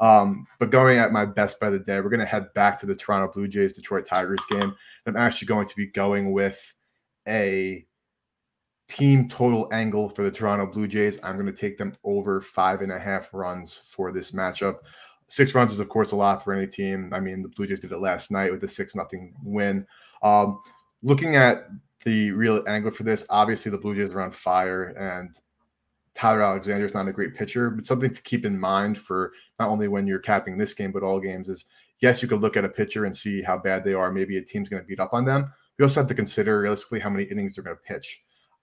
Um, 0.00 0.48
but 0.58 0.70
going 0.70 0.98
at 0.98 1.12
my 1.12 1.24
best 1.24 1.60
by 1.60 1.70
the 1.70 1.78
day, 1.78 2.00
we're 2.00 2.10
going 2.10 2.18
to 2.18 2.26
head 2.26 2.52
back 2.54 2.78
to 2.80 2.86
the 2.86 2.94
Toronto 2.96 3.32
Blue 3.32 3.46
Jays 3.46 3.72
Detroit 3.72 4.04
Tigers 4.04 4.44
game. 4.50 4.74
I'm 5.06 5.16
actually 5.16 5.46
going 5.46 5.68
to 5.68 5.76
be 5.76 5.86
going 5.86 6.32
with 6.32 6.74
a 7.28 7.86
team 8.88 9.28
total 9.28 9.68
angle 9.72 10.08
for 10.08 10.24
the 10.24 10.30
Toronto 10.30 10.66
Blue 10.66 10.88
Jays. 10.88 11.20
I'm 11.22 11.36
going 11.36 11.46
to 11.46 11.52
take 11.52 11.78
them 11.78 11.96
over 12.02 12.40
five 12.40 12.82
and 12.82 12.90
a 12.90 12.98
half 12.98 13.32
runs 13.32 13.76
for 13.76 14.10
this 14.10 14.32
matchup. 14.32 14.78
Six 15.28 15.54
runs 15.54 15.72
is, 15.72 15.78
of 15.78 15.88
course, 15.88 16.10
a 16.10 16.16
lot 16.16 16.42
for 16.42 16.52
any 16.52 16.66
team. 16.66 17.12
I 17.14 17.20
mean, 17.20 17.40
the 17.40 17.48
Blue 17.48 17.66
Jays 17.66 17.80
did 17.80 17.92
it 17.92 18.00
last 18.00 18.32
night 18.32 18.50
with 18.50 18.64
a 18.64 18.68
six 18.68 18.96
nothing 18.96 19.34
win. 19.44 19.86
Um, 20.22 20.58
looking 21.02 21.36
at 21.36 21.68
the 22.04 22.32
real 22.32 22.64
angle 22.66 22.90
for 22.90 23.04
this, 23.04 23.26
obviously 23.30 23.70
the 23.70 23.78
Blue 23.78 23.94
Jays 23.94 24.14
are 24.14 24.20
on 24.20 24.30
fire, 24.30 24.84
and 24.98 25.34
Tyler 26.14 26.42
Alexander 26.42 26.84
is 26.84 26.94
not 26.94 27.08
a 27.08 27.12
great 27.12 27.34
pitcher, 27.34 27.70
but 27.70 27.86
something 27.86 28.12
to 28.12 28.22
keep 28.22 28.44
in 28.44 28.58
mind 28.58 28.98
for 28.98 29.32
not 29.58 29.68
only 29.68 29.88
when 29.88 30.06
you're 30.06 30.18
capping 30.18 30.58
this 30.58 30.74
game, 30.74 30.92
but 30.92 31.02
all 31.02 31.20
games 31.20 31.48
is 31.48 31.64
yes, 32.00 32.20
you 32.22 32.28
could 32.28 32.40
look 32.40 32.56
at 32.56 32.64
a 32.64 32.68
pitcher 32.68 33.04
and 33.04 33.16
see 33.16 33.42
how 33.42 33.56
bad 33.56 33.84
they 33.84 33.94
are. 33.94 34.10
Maybe 34.10 34.36
a 34.36 34.42
team's 34.42 34.68
going 34.68 34.82
to 34.82 34.86
beat 34.86 35.00
up 35.00 35.14
on 35.14 35.24
them. 35.24 35.50
We 35.78 35.84
also 35.84 36.00
have 36.00 36.08
to 36.08 36.14
consider 36.14 36.60
realistically 36.60 37.00
how 37.00 37.10
many 37.10 37.24
innings 37.24 37.54
they're 37.54 37.64
going 37.64 37.76
to 37.76 37.82
pitch 37.82 38.22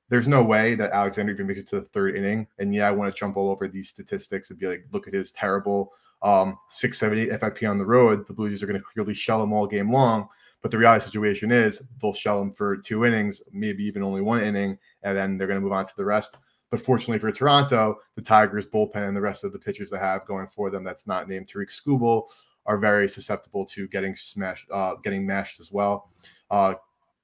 there's 0.10 0.28
no 0.28 0.44
way 0.44 0.76
that 0.76 0.92
Alexander 0.92 1.32
even 1.32 1.48
makes 1.48 1.60
it 1.60 1.68
to 1.68 1.80
the 1.80 1.86
third 1.88 2.18
inning. 2.18 2.48
And 2.58 2.74
yeah, 2.74 2.88
I 2.88 2.92
want 2.92 3.14
to 3.14 3.18
jump 3.18 3.38
all 3.38 3.50
over 3.50 3.68
these 3.68 3.90
statistics 3.90 4.50
and 4.50 4.60
be 4.60 4.68
like, 4.68 4.86
look 4.92 5.08
at 5.08 5.14
his 5.14 5.32
terrible 5.32 5.94
um, 6.24 6.58
678 6.70 7.40
FIP 7.40 7.70
on 7.70 7.78
the 7.78 7.86
road. 7.86 8.28
The 8.28 8.34
Blue 8.34 8.50
Jays 8.50 8.64
are 8.64 8.68
going 8.68 8.80
to 8.80 8.86
clearly 8.86 9.14
shell 9.14 9.42
him 9.42 9.54
all 9.54 9.68
game 9.68 9.92
long. 9.92 10.28
But 10.62 10.72
the 10.72 10.78
reality 10.78 11.06
situation 11.06 11.52
is 11.52 11.82
they'll 12.02 12.14
shell 12.14 12.42
him 12.42 12.52
for 12.52 12.78
two 12.78 13.06
innings, 13.06 13.42
maybe 13.52 13.84
even 13.84 14.04
only 14.04 14.22
one 14.22 14.42
inning, 14.42 14.78
and 15.04 15.18
then 15.18 15.38
they're 15.38 15.48
going 15.48 15.60
to 15.60 15.64
move 15.64 15.72
on 15.72 15.86
to 15.86 15.96
the 15.96 16.06
rest. 16.06 16.38
But 16.70 16.82
fortunately 16.82 17.20
for 17.20 17.32
Toronto, 17.32 17.96
the 18.16 18.22
Tigers 18.22 18.68
bullpen 18.68 19.08
and 19.08 19.16
the 19.16 19.22
rest 19.22 19.44
of 19.44 19.54
the 19.54 19.60
pitchers 19.60 19.90
they 19.90 19.98
have 19.98 20.26
going 20.26 20.48
for 20.48 20.70
them 20.70 20.84
that's 20.84 21.08
not 21.08 21.28
named 21.28 21.48
Tarik 21.48 21.70
Skubal 21.70 22.28
are 22.66 22.78
very 22.78 23.08
susceptible 23.08 23.66
to 23.66 23.88
getting 23.88 24.16
smashed, 24.16 24.70
uh, 24.72 24.96
getting 25.04 25.26
mashed 25.26 25.60
as 25.60 25.72
well. 25.72 26.10
Uh, 26.52 26.76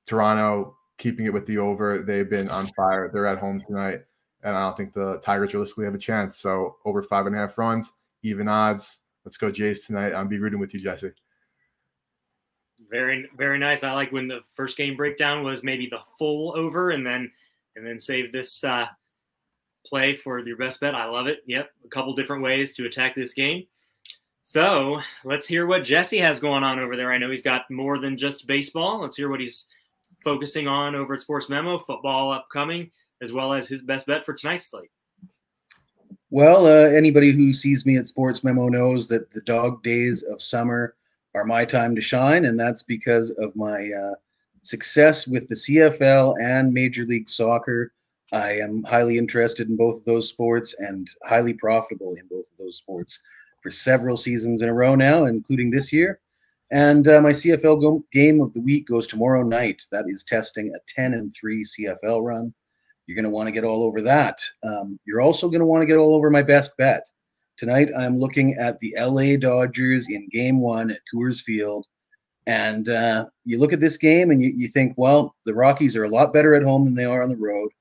Toronto 0.06 0.76
keeping 0.98 1.26
it 1.26 1.34
with 1.34 1.45
the 1.45 1.58
over. 1.58 2.00
They've 2.00 2.30
been 2.30 2.50
on 2.50 2.67
fire. 2.76 3.12
They're 3.13 3.28
at 3.28 3.38
home 3.38 3.62
tonight. 3.62 4.02
and 4.43 4.56
I 4.56 4.62
don't 4.62 4.78
think 4.78 4.93
the 4.93 5.19
Tigers 5.19 5.54
realistically 5.54 5.86
have 5.86 5.95
a 5.95 6.00
chance. 6.00 6.38
So 6.38 6.78
over 6.86 7.02
five 7.02 7.26
and 7.26 7.36
a 7.36 7.39
half 7.39 7.58
runs, 7.58 7.91
even 8.24 8.48
odds. 8.48 9.02
Let's 9.26 9.38
go 9.38 9.52
Jays 9.52 9.86
tonight. 9.86 10.13
I'll 10.13 10.26
be 10.26 10.39
rooting 10.39 10.60
with 10.60 10.74
you, 10.74 10.80
Jesse. 10.80 11.12
Very, 12.89 13.28
very 13.38 13.58
nice. 13.58 13.84
I 13.84 13.93
like 13.93 14.12
when 14.12 14.28
the 14.28 14.41
first 14.56 14.78
game 14.78 14.95
breakdown 14.95 15.43
was 15.43 15.63
maybe 15.63 15.88
the 15.88 16.02
full 16.17 16.56
over, 16.56 16.91
and 16.91 17.06
then 17.06 17.32
and 17.76 17.86
then 17.86 18.00
save 18.00 18.32
this 18.32 18.63
uh, 18.63 18.86
play 19.86 20.15
for 20.15 20.39
your 20.39 20.58
best 20.58 20.80
bet. 20.80 20.95
I 20.95 21.06
love 21.06 21.28
it. 21.28 21.43
Yep, 21.48 21.69
a 21.84 21.88
couple 21.89 22.13
different 22.13 22.43
ways 22.43 22.74
to 22.76 22.86
attack 22.86 23.15
this 23.15 23.34
game. 23.34 23.65
So 24.43 25.02
let's 25.24 25.48
hear 25.48 25.65
what 25.65 25.84
Jesse 25.84 26.19
has 26.19 26.39
going 26.39 26.63
on 26.63 26.80
over 26.80 26.95
there. 26.95 27.12
I 27.12 27.17
know 27.17 27.32
he's 27.32 27.41
got 27.41 27.69
more 27.71 27.98
than 27.98 28.17
just 28.17 28.45
baseball. 28.45 29.02
Let's 29.02 29.15
hear 29.15 29.30
what 29.30 29.39
he's 29.39 29.65
focusing 30.24 30.67
on 30.67 30.95
over 30.95 31.15
at 31.15 31.21
Sports 31.21 31.50
Memo, 31.50 31.80
football 31.80 32.32
upcoming, 32.32 32.91
as 33.21 33.34
well 33.34 33.54
as 33.54 33.67
his 33.67 33.82
best 33.82 34.06
bet 34.06 34.24
for 34.24 34.34
tonight's 34.34 34.69
slate. 34.69 34.91
Well, 36.30 36.65
uh, 36.65 36.89
anybody 36.95 37.32
who 37.32 37.54
sees 37.54 37.86
me 37.86 37.98
at 37.98 38.08
Sports 38.08 38.43
Memo 38.43 38.67
knows 38.67 39.08
that 39.08 39.32
the 39.32 39.41
dog 39.41 39.82
days 39.84 40.24
of 40.24 40.41
summer 40.41 40.95
are 41.36 41.45
my 41.45 41.65
time 41.65 41.95
to 41.95 42.02
shine, 42.02 42.45
and 42.45 42.60
that's 42.60 42.82
because 42.82 43.30
of 43.32 43.56
my 43.56 43.91
uh, 43.91 44.15
success 44.63 45.28
with 45.28 45.48
the 45.50 45.56
CFL 45.56 46.36
and 46.41 46.74
Major 46.74 47.04
League 47.04 47.30
Soccer. 47.30 47.91
I 48.32 48.54
am 48.54 48.84
highly 48.84 49.17
interested 49.17 49.69
in 49.69 49.76
both 49.76 49.98
of 50.00 50.06
those 50.06 50.30
sports 50.30 50.76
and 50.80 51.08
highly 51.26 51.54
profitable 51.54 52.15
in 52.15 52.28
both 52.28 52.50
of 52.52 52.58
those 52.58 52.78
sports 52.78 53.19
for 53.62 53.69
several 53.69 54.17
seasons 54.17 54.62
in 54.62 54.69
a 54.69 54.74
row 54.74 54.95
now, 54.95 55.26
including 55.26 55.71
this 55.71 55.91
year. 55.91 56.19
And 56.71 57.08
uh, 57.08 57.21
my 57.21 57.32
CFL 57.32 57.82
go- 57.82 58.06
game 58.12 58.41
of 58.41 58.54
the 58.54 58.62
week 58.62 58.88
goes 58.88 59.06
tomorrow 59.06 59.43
night. 59.43 59.82
That 59.91 60.06
is 60.08 60.24
testing 60.24 60.74
a 60.74 60.80
10 60.88 61.13
and 61.13 61.34
3 61.34 61.63
CFL 61.63 62.24
run. 62.24 62.54
You're 63.06 63.15
going 63.15 63.26
to 63.26 63.30
want 63.30 63.48
to 63.48 63.52
get 63.52 63.63
all 63.63 63.84
over 63.84 64.02
that. 64.02 64.39
Um, 64.63 65.00
you're 65.06 65.21
also 65.21 65.48
going 65.48 65.60
to 65.60 65.65
want 65.65 65.82
to 65.84 65.86
get 65.86 65.98
all 65.98 66.15
over 66.15 66.32
my 66.32 66.41
best 66.41 66.76
bet. 66.78 67.04
Tonight, 67.58 67.89
I'm 67.98 68.18
looking 68.18 68.56
at 68.60 68.80
the 68.80 68.94
LA 69.00 69.38
Dodgers 69.38 70.08
in 70.10 70.28
game 70.30 70.60
one 70.60 70.91
at 70.91 71.00
Coors 71.13 71.41
Field. 71.41 71.86
And 72.48 72.89
uh, 72.89 73.26
you 73.46 73.58
look 73.60 73.72
at 73.72 73.80
this 73.80 73.98
game 73.98 74.30
and 74.30 74.41
you, 74.41 74.52
you 74.56 74.68
think, 74.68 74.94
well, 74.98 75.36
the 75.46 75.54
Rockies 75.54 75.96
are 75.96 76.04
a 76.04 76.10
lot 76.10 76.34
better 76.34 76.54
at 76.54 76.63
home 76.63 76.84
than 76.84 76.96
they 76.96 77.06
are 77.06 77.24
on 77.24 77.30
the 77.30 77.38
road. 77.38 77.72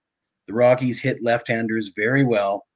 The 0.47 0.55
Rockies 0.55 1.01
hit 1.01 1.25
left 1.25 1.49
handers 1.49 1.91
very 1.97 2.25
well. 2.25 2.67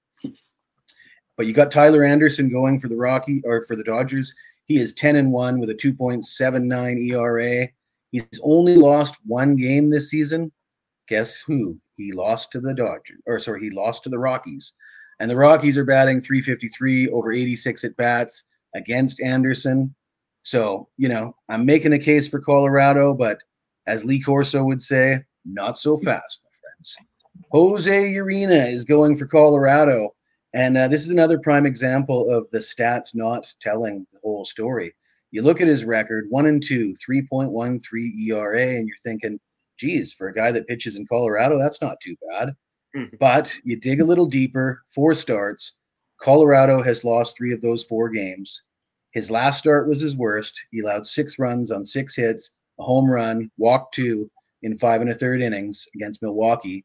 But 1.37 1.47
you 1.47 1.53
got 1.53 1.71
Tyler 1.71 2.03
Anderson 2.03 2.51
going 2.51 2.81
for 2.81 2.89
the 2.89 2.97
Rocky 2.97 3.43
or 3.45 3.63
for 3.63 3.77
the 3.77 3.85
Dodgers. 3.85 4.33
He 4.65 4.79
is 4.79 4.93
10 4.95 5.15
and 5.17 5.33
1 5.33 5.61
with 5.61 5.71
a 5.71 5.75
2.79 5.75 7.11
ERA. 7.11 7.69
He's 8.11 8.41
only 8.43 8.75
lost 8.75 9.17
one 9.25 9.55
game 9.55 9.89
this 9.89 10.11
season. 10.11 10.51
Guess 11.09 11.43
who? 11.43 11.79
He 11.97 12.13
lost 12.13 12.51
to 12.53 12.61
the 12.61 12.75
Dodgers, 12.75 13.21
or 13.27 13.39
sorry, 13.39 13.61
he 13.61 13.71
lost 13.71 14.05
to 14.05 14.11
the 14.11 14.19
Rockies. 14.19 14.73
And 15.21 15.31
the 15.31 15.37
Rockies 15.37 15.77
are 15.77 15.85
batting 15.85 16.21
353 16.21 17.09
over 17.09 17.33
86 17.33 17.85
at 17.85 17.97
bats 17.97 18.45
against 18.75 19.21
Anderson. 19.21 19.95
So, 20.43 20.89
you 20.97 21.09
know, 21.09 21.35
I'm 21.49 21.67
making 21.67 21.93
a 21.93 21.99
case 21.99 22.29
for 22.29 22.41
Colorado, 22.41 23.15
but 23.15 23.39
as 23.87 24.05
Lee 24.05 24.21
Corso 24.21 24.65
would 24.65 24.83
say, 24.83 25.19
not 25.45 25.79
so 25.79 25.97
fast, 25.97 26.43
my 26.45 26.51
friends. 26.61 26.97
Jose 27.51 28.15
Urena 28.15 28.71
is 28.71 28.85
going 28.85 29.17
for 29.17 29.27
Colorado. 29.27 30.15
And 30.55 30.77
uh, 30.77 30.89
this 30.89 31.05
is 31.05 31.11
another 31.11 31.39
prime 31.39 31.67
example 31.67 32.31
of 32.31 32.51
the 32.51 32.59
stats 32.59 33.15
not 33.15 33.53
telling 33.61 34.07
the 34.13 34.21
whole 34.23 34.45
story. 34.45 34.93
You 35.31 35.43
look 35.43 35.61
at 35.61 35.69
his 35.69 35.85
record, 35.85 36.27
one 36.31 36.47
and 36.47 36.63
two, 36.65 36.95
3.13 37.09 37.81
ERA, 38.29 38.67
and 38.77 38.89
you're 38.89 38.97
thinking, 39.03 39.39
geez, 39.79 40.13
for 40.13 40.29
a 40.29 40.35
guy 40.35 40.51
that 40.53 40.67
pitches 40.67 40.97
in 40.97 41.07
Colorado, 41.07 41.59
that's 41.59 41.83
not 41.83 42.01
too 42.01 42.17
bad. 42.31 42.55
Mm-hmm. 42.97 43.17
But 43.19 43.55
you 43.65 43.77
dig 43.77 44.01
a 44.01 44.05
little 44.05 44.27
deeper, 44.27 44.83
four 44.87 45.15
starts. 45.15 45.75
Colorado 46.21 46.83
has 46.83 47.05
lost 47.05 47.37
three 47.37 47.53
of 47.53 47.61
those 47.61 47.85
four 47.85 48.09
games. 48.09 48.63
His 49.13 49.31
last 49.31 49.59
start 49.59 49.89
was 49.89 50.01
his 50.01 50.17
worst. 50.17 50.59
He 50.71 50.81
allowed 50.81 51.07
six 51.07 51.39
runs 51.39 51.71
on 51.71 51.87
six 51.87 52.17
hits, 52.17 52.51
a 52.79 52.83
home 52.83 53.11
run, 53.11 53.51
walked 53.57 53.95
two 53.95 54.31
in 54.63 54.77
five 54.77 55.01
and 55.01 55.11
a 55.11 55.15
third 55.15 55.41
innings 55.41 55.87
against 55.95 56.23
Milwaukee. 56.23 56.85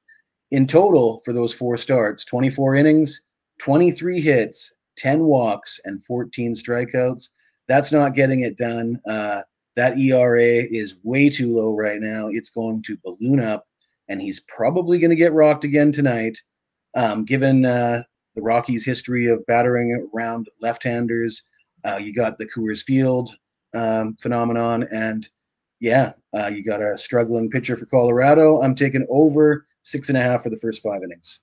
In 0.52 0.68
total, 0.68 1.22
for 1.26 1.34
those 1.34 1.54
four 1.54 1.78
starts, 1.78 2.24
24 2.26 2.76
innings, 2.76 3.22
23 3.60 4.22
hits, 4.22 4.74
10 4.98 5.24
walks, 5.24 5.80
and 5.86 6.04
14 6.04 6.54
strikeouts. 6.54 7.30
That's 7.68 7.92
not 7.92 8.14
getting 8.14 8.42
it 8.42 8.58
done. 8.58 9.00
Uh, 9.08 9.42
that 9.76 9.98
ERA 9.98 10.44
is 10.44 10.98
way 11.04 11.30
too 11.30 11.56
low 11.56 11.74
right 11.74 12.00
now. 12.00 12.28
It's 12.28 12.52
going 12.52 12.84
to 12.84 12.98
balloon 13.04 13.40
up, 13.40 13.66
and 14.10 14.22
he's 14.22 14.42
probably 14.42 15.00
going 15.00 15.10
to 15.10 15.16
get 15.16 15.34
rocked 15.34 15.64
again 15.64 15.92
tonight. 15.92 16.42
Um, 16.96 17.26
given 17.26 17.66
uh, 17.66 18.04
the 18.36 18.42
Rockies' 18.42 18.86
history 18.86 19.28
of 19.28 19.46
battering 19.46 20.10
around 20.14 20.48
left-handers, 20.62 21.44
uh, 21.86 21.98
you 21.98 22.14
got 22.14 22.38
the 22.38 22.48
Coors 22.48 22.84
Field 22.84 23.36
um, 23.74 24.16
phenomenon, 24.22 24.88
and 24.92 25.28
yeah, 25.80 26.14
uh, 26.34 26.48
you 26.48 26.64
got 26.64 26.82
a 26.82 26.98
struggling 26.98 27.50
pitcher 27.50 27.76
for 27.76 27.86
Colorado. 27.86 28.62
I'm 28.62 28.76
taking 28.76 29.06
over 29.10 29.66
six 29.84 30.10
and 30.10 30.18
a 30.18 30.22
half 30.22 30.44
for 30.44 30.50
the 30.50 30.58
first 30.58 30.82
five 30.82 31.04
innings. 31.04 31.42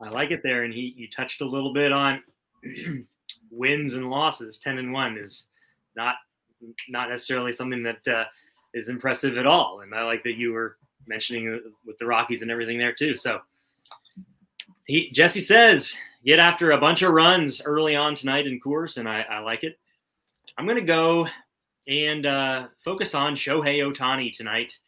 I 0.00 0.08
like 0.10 0.30
it 0.30 0.40
there, 0.42 0.62
and 0.62 0.72
he 0.72 0.94
you 0.96 1.08
touched 1.10 1.40
a 1.40 1.48
little 1.48 1.72
bit 1.72 1.92
on 1.92 2.22
wins 3.50 3.94
and 3.94 4.10
losses. 4.10 4.58
Ten 4.58 4.78
and 4.78 4.92
one 4.92 5.18
is 5.18 5.48
not 5.96 6.14
not 6.88 7.08
necessarily 7.08 7.52
something 7.52 7.82
that 7.82 8.08
uh, 8.08 8.24
is 8.74 8.88
impressive 8.88 9.38
at 9.38 9.46
all, 9.46 9.80
and 9.80 9.94
I 9.94 10.04
like 10.04 10.22
that 10.24 10.36
you 10.36 10.52
were 10.52 10.76
mentioning 11.06 11.60
with 11.86 11.98
the 11.98 12.06
Rockies 12.06 12.42
and 12.42 12.50
everything 12.50 12.78
there 12.78 12.92
too. 12.92 13.16
So 13.16 13.40
he 14.86 15.10
Jesse 15.10 15.40
says 15.40 15.98
get 16.24 16.38
after 16.38 16.72
a 16.72 16.78
bunch 16.78 17.02
of 17.02 17.12
runs 17.12 17.62
early 17.62 17.96
on 17.96 18.14
tonight 18.14 18.46
in 18.46 18.60
Coors, 18.60 18.98
and 18.98 19.08
I, 19.08 19.22
I 19.22 19.38
like 19.40 19.64
it. 19.64 19.78
I'm 20.56 20.66
to 20.78 20.84
go 20.84 21.28
and 21.86 22.26
uh, 22.26 22.66
focus 22.84 23.14
on 23.14 23.34
Shohei 23.34 23.80
Ohtani 23.80 24.36
tonight, 24.36 24.78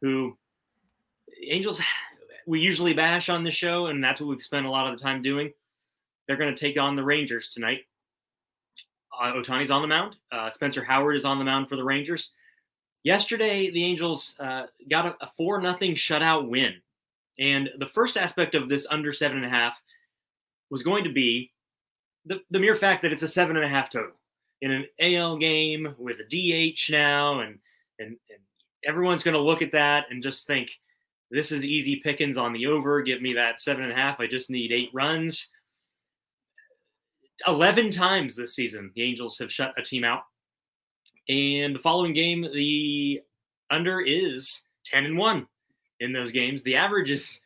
who 0.00 0.36
Angels 1.46 1.80
we 2.46 2.60
usually 2.60 2.94
bash 2.94 3.28
on 3.28 3.44
the 3.44 3.50
show, 3.50 3.86
and 3.86 4.02
that's 4.02 4.20
what 4.20 4.28
we've 4.28 4.42
spent 4.42 4.64
a 4.64 4.70
lot 4.70 4.90
of 4.90 4.98
the 4.98 5.02
time 5.02 5.20
doing. 5.20 5.52
They're 6.26 6.36
to 6.54 6.58
take 6.58 6.78
on 6.78 6.96
the 6.96 7.04
Rangers 7.04 7.50
tonight. 7.50 7.80
Uh, 9.20 9.32
Ohtani's 9.32 9.70
on 9.70 9.82
the 9.82 9.88
mound. 9.88 10.16
Uh, 10.32 10.50
Spencer 10.50 10.82
Howard 10.82 11.16
is 11.16 11.24
on 11.24 11.38
the 11.38 11.44
mound 11.44 11.68
for 11.68 11.76
the 11.76 11.84
Rangers. 11.84 12.32
Yesterday, 13.04 13.70
the 13.70 13.84
Angels 13.84 14.34
uh, 14.40 14.64
got 14.90 15.06
a, 15.06 15.16
a 15.20 15.30
four 15.36 15.60
nothing 15.60 15.94
shutout 15.94 16.48
win, 16.48 16.74
and 17.38 17.70
the 17.78 17.86
first 17.86 18.16
aspect 18.16 18.54
of 18.54 18.68
this 18.68 18.86
under 18.90 19.12
seven 19.12 19.38
and 19.38 19.46
a 19.46 19.50
half 19.50 19.80
was 20.70 20.82
going 20.82 21.04
to 21.04 21.12
be 21.12 21.52
the, 22.26 22.40
the 22.50 22.58
mere 22.58 22.76
fact 22.76 23.02
that 23.02 23.12
it's 23.12 23.22
a 23.22 23.28
seven 23.28 23.56
and 23.56 23.64
a 23.64 23.68
half 23.68 23.90
total 23.90 24.12
in 24.60 24.70
an 24.70 24.86
AL 25.00 25.38
game 25.38 25.94
with 25.98 26.18
a 26.20 26.24
DH 26.24 26.90
now, 26.90 27.40
and 27.40 27.58
and, 27.98 28.16
and 28.30 28.40
everyone's 28.84 29.22
going 29.22 29.34
to 29.34 29.40
look 29.40 29.62
at 29.62 29.72
that 29.72 30.06
and 30.10 30.22
just 30.22 30.46
think 30.46 30.70
this 31.30 31.52
is 31.52 31.64
easy 31.64 31.96
pickings 31.96 32.38
on 32.38 32.52
the 32.52 32.66
over. 32.66 33.02
Give 33.02 33.20
me 33.20 33.34
that 33.34 33.60
seven 33.60 33.84
and 33.84 33.92
a 33.92 33.96
half. 33.96 34.20
I 34.20 34.26
just 34.26 34.50
need 34.50 34.72
eight 34.72 34.90
runs. 34.92 35.48
11 37.46 37.90
times 37.90 38.34
this 38.34 38.54
season, 38.54 38.90
the 38.94 39.02
Angels 39.02 39.38
have 39.38 39.52
shut 39.52 39.74
a 39.78 39.82
team 39.82 40.04
out. 40.04 40.22
And 41.28 41.74
the 41.74 41.80
following 41.80 42.12
game, 42.12 42.42
the 42.42 43.20
under 43.70 44.00
is 44.00 44.62
10 44.86 45.04
and 45.04 45.18
1 45.18 45.46
in 46.00 46.12
those 46.12 46.30
games. 46.30 46.62
The 46.62 46.76
average 46.76 47.10
is 47.10 47.40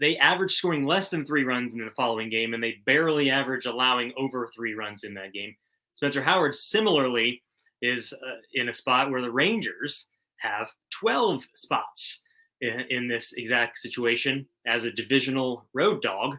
they 0.00 0.16
average 0.16 0.54
scoring 0.54 0.86
less 0.86 1.10
than 1.10 1.24
three 1.24 1.44
runs 1.44 1.74
in 1.74 1.84
the 1.84 1.90
following 1.90 2.30
game, 2.30 2.54
and 2.54 2.62
they 2.62 2.76
barely 2.86 3.30
average 3.30 3.66
allowing 3.66 4.12
over 4.16 4.50
three 4.54 4.74
runs 4.74 5.04
in 5.04 5.12
that 5.14 5.34
game. 5.34 5.54
Spencer 5.94 6.22
Howard 6.22 6.54
similarly 6.54 7.42
is 7.82 8.12
uh, 8.12 8.40
in 8.54 8.68
a 8.68 8.72
spot 8.72 9.10
where 9.10 9.20
the 9.20 9.30
Rangers 9.30 10.06
have 10.38 10.68
12 10.98 11.44
spots 11.54 12.22
in, 12.60 12.80
in 12.90 13.08
this 13.08 13.34
exact 13.34 13.78
situation 13.78 14.46
as 14.66 14.84
a 14.84 14.92
divisional 14.92 15.66
road 15.74 16.02
dog, 16.02 16.36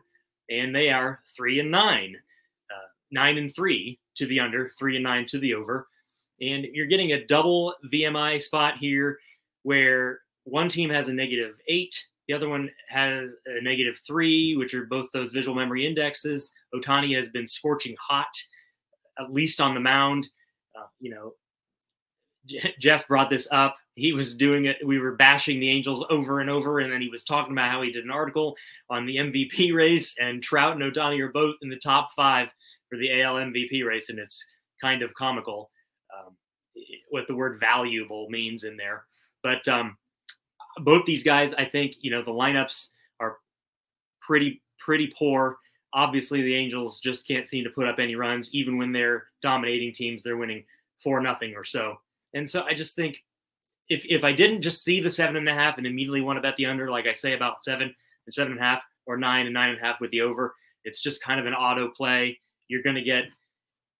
and 0.49 0.75
they 0.75 0.89
are 0.89 1.21
three 1.35 1.59
and 1.59 1.69
nine, 1.69 2.15
uh, 2.71 2.87
nine 3.11 3.37
and 3.37 3.53
three 3.55 3.99
to 4.15 4.25
the 4.25 4.39
under, 4.39 4.71
three 4.79 4.95
and 4.95 5.03
nine 5.03 5.25
to 5.27 5.39
the 5.39 5.53
over, 5.53 5.87
and 6.41 6.65
you're 6.73 6.87
getting 6.87 7.13
a 7.13 7.25
double 7.25 7.73
VMI 7.91 8.41
spot 8.41 8.77
here 8.77 9.17
where 9.63 10.19
one 10.43 10.69
team 10.69 10.89
has 10.89 11.09
a 11.09 11.13
negative 11.13 11.55
eight, 11.67 11.95
the 12.27 12.33
other 12.33 12.49
one 12.49 12.69
has 12.89 13.35
a 13.45 13.61
negative 13.61 13.99
three, 14.05 14.55
which 14.55 14.73
are 14.73 14.85
both 14.85 15.09
those 15.13 15.31
visual 15.31 15.55
memory 15.55 15.85
indexes. 15.85 16.51
Ohtani 16.73 17.15
has 17.15 17.29
been 17.29 17.47
scorching 17.47 17.95
hot, 17.99 18.27
at 19.19 19.31
least 19.31 19.61
on 19.61 19.73
the 19.73 19.79
mound. 19.79 20.27
Uh, 20.77 20.87
you 20.99 21.09
know, 21.09 21.33
Jeff 22.79 23.07
brought 23.07 23.29
this 23.29 23.47
up 23.51 23.77
he 23.97 24.13
was 24.13 24.35
doing 24.35 24.65
it. 24.65 24.77
We 24.85 24.99
were 24.99 25.15
bashing 25.15 25.59
the 25.59 25.71
Angels 25.71 26.05
over 26.11 26.39
and 26.39 26.51
over, 26.51 26.79
and 26.79 26.93
then 26.93 27.01
he 27.01 27.09
was 27.09 27.23
talking 27.23 27.51
about 27.51 27.71
how 27.71 27.81
he 27.81 27.91
did 27.91 28.05
an 28.05 28.11
article 28.11 28.55
on 28.91 29.07
the 29.07 29.15
MVP 29.15 29.73
race, 29.75 30.15
and 30.19 30.41
Trout 30.41 30.79
and 30.79 30.83
Ohtani 30.83 31.19
are 31.19 31.31
both 31.31 31.55
in 31.63 31.69
the 31.69 31.79
top 31.79 32.11
five 32.15 32.49
for 32.89 32.97
the 32.97 33.21
AL 33.21 33.35
MVP 33.35 33.83
race, 33.85 34.09
and 34.09 34.19
it's 34.19 34.45
kind 34.79 35.01
of 35.01 35.13
comical 35.15 35.71
what 37.09 37.27
the 37.27 37.35
word 37.35 37.59
valuable 37.59 38.27
means 38.29 38.63
in 38.63 38.77
there. 38.77 39.05
But 39.43 39.67
um, 39.67 39.97
both 40.79 41.05
these 41.05 41.23
guys, 41.23 41.53
I 41.53 41.65
think, 41.65 41.95
you 42.01 42.11
know, 42.11 42.21
the 42.21 42.31
lineups 42.31 42.89
are 43.19 43.37
pretty 44.21 44.61
pretty 44.79 45.13
poor. 45.17 45.57
Obviously, 45.93 46.41
the 46.41 46.55
Angels 46.55 46.99
just 46.99 47.27
can't 47.27 47.47
seem 47.47 47.63
to 47.63 47.69
put 47.69 47.87
up 47.87 47.99
any 47.99 48.15
runs, 48.15 48.49
even 48.53 48.77
when 48.77 48.91
they're 48.91 49.25
dominating 49.41 49.93
teams. 49.93 50.21
They're 50.21 50.37
winning 50.37 50.63
four 51.03 51.21
nothing 51.21 51.55
or 51.55 51.63
so. 51.63 51.95
And 52.33 52.49
so 52.49 52.63
I 52.63 52.73
just 52.73 52.95
think 52.95 53.23
if 53.89 54.03
if 54.05 54.23
I 54.23 54.33
didn't 54.33 54.61
just 54.61 54.83
see 54.83 54.99
the 54.99 55.09
seven 55.09 55.37
and 55.37 55.49
a 55.49 55.53
half 55.53 55.77
and 55.77 55.87
immediately 55.87 56.21
want 56.21 56.37
to 56.37 56.41
bet 56.41 56.57
the 56.57 56.65
under, 56.65 56.89
like 56.91 57.07
I 57.07 57.13
say 57.13 57.33
about 57.33 57.63
seven 57.63 57.93
and 58.25 58.33
seven 58.33 58.53
and 58.53 58.61
a 58.61 58.63
half 58.63 58.81
or 59.05 59.17
nine 59.17 59.45
and 59.45 59.53
nine 59.53 59.69
and 59.69 59.79
a 59.79 59.81
half 59.81 60.01
with 60.01 60.11
the 60.11 60.21
over, 60.21 60.53
it's 60.83 60.99
just 60.99 61.23
kind 61.23 61.39
of 61.39 61.45
an 61.45 61.53
auto 61.53 61.89
play. 61.89 62.39
You're 62.67 62.83
going 62.83 62.95
to 62.95 63.01
get 63.01 63.25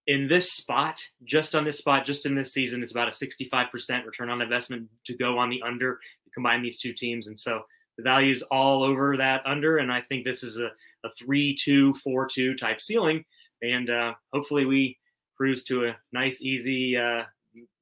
in 0.08 0.28
this 0.28 0.54
spot, 0.54 1.06
just 1.26 1.54
on 1.54 1.66
this 1.66 1.78
spot, 1.78 2.06
just 2.06 2.26
in 2.26 2.34
this 2.34 2.54
season, 2.54 2.82
it's 2.82 2.92
about 2.92 3.10
a 3.10 3.12
65% 3.12 4.06
return 4.06 4.30
on 4.30 4.42
investment 4.42 4.88
to 5.06 5.14
go 5.16 5.38
on 5.38 5.50
the 5.50 5.62
under, 5.62 6.00
combine 6.34 6.64
these 6.64 6.80
two 6.80 6.94
teams. 6.94 7.28
And 7.28 7.38
so 7.40 7.64
the 7.98 8.04
value 8.04 8.32
is 8.32 8.42
all 8.44 8.84
over 8.84 9.18
that 9.18 9.42
under. 9.46 9.78
And 9.78 9.92
I 9.92 10.02
think 10.02 10.24
this 10.24 10.44
is 10.44 10.60
a, 10.60 10.72
a 11.04 11.12
3 11.18 11.56
2, 11.56 11.94
4 11.94 12.28
2 12.28 12.56
type 12.56 12.82
ceiling. 12.82 13.26
And 13.62 13.90
uh, 13.90 14.14
hopefully 14.32 14.66
we 14.66 14.98
cruise 15.36 15.64
to 15.66 15.88
a 15.88 15.98
nice, 16.14 16.42
easy, 16.42 16.96
uh, 16.96 17.24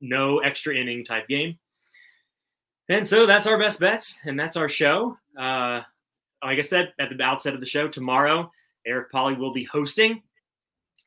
no 0.02 0.40
extra 0.40 0.76
inning 0.76 1.06
type 1.06 1.28
game. 1.28 1.58
And 2.90 3.06
so 3.06 3.26
that's 3.26 3.48
our 3.48 3.58
best 3.58 3.80
bets, 3.80 4.20
and 4.26 4.40
that's 4.40 4.56
our 4.56 4.70
show. 4.70 5.18
Uh, 5.38 5.82
like 6.44 6.60
I 6.60 6.62
said 6.62 6.94
at 7.00 7.10
the 7.10 7.24
outset 7.24 7.56
of 7.56 7.60
the 7.60 7.66
show, 7.66 7.88
tomorrow 7.88 8.52
Eric 8.86 9.12
Polly 9.12 9.34
will 9.34 9.54
be 9.54 9.64
hosting. 9.64 10.22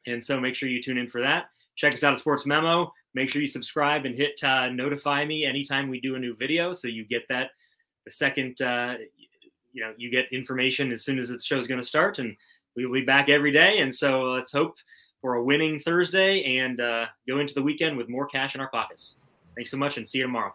And 0.09 0.25
so 0.25 0.40
make 0.40 0.55
sure 0.55 0.68
you 0.68 0.83
tune 0.83 0.99
in 0.99 1.09
for 1.09 1.21
that. 1.21 1.47
Check 1.77 1.94
us 1.94 2.03
out 2.03 2.12
at 2.12 2.18
Sports 2.18 2.47
Memo. 2.47 2.92
Make 3.14 3.31
sure 3.31 3.40
you 3.40 3.49
subscribe 3.49 4.05
and 4.05 4.14
hit 4.14 4.42
uh, 4.42 4.68
notify 4.68 5.25
me 5.25 5.44
anytime 5.44 5.88
we 5.88 6.01
do 6.01 6.16
a 6.16 6.18
new 6.18 6.35
video 6.35 6.73
so 6.73 6.88
you 6.88 7.05
get 7.05 7.23
that 7.29 7.51
the 8.05 8.11
second, 8.11 8.61
uh, 8.62 8.94
you 9.73 9.83
know, 9.83 9.92
you 9.97 10.11
get 10.11 10.33
information 10.33 10.92
as 10.92 11.05
soon 11.05 11.18
as 11.18 11.29
the 11.29 11.38
show 11.40 11.59
is 11.59 11.66
going 11.66 11.81
to 11.81 11.87
start. 11.87 12.18
And 12.18 12.37
we'll 12.75 12.92
be 12.92 13.03
back 13.03 13.29
every 13.29 13.53
day. 13.53 13.81
And 13.81 13.94
so 13.94 14.23
let's 14.23 14.53
hope 14.53 14.77
for 15.21 15.35
a 15.35 15.44
winning 15.44 15.81
Thursday 15.81 16.59
and 16.59 16.81
uh, 16.81 17.07
go 17.29 17.38
into 17.40 17.55
the 17.55 17.62
weekend 17.62 17.97
with 17.97 18.09
more 18.09 18.27
cash 18.27 18.55
in 18.55 18.61
our 18.61 18.71
pockets. 18.71 19.16
Thanks 19.57 19.71
so 19.71 19.77
much 19.77 19.99
and 19.99 20.09
see 20.09 20.18
you 20.18 20.25
tomorrow. 20.25 20.55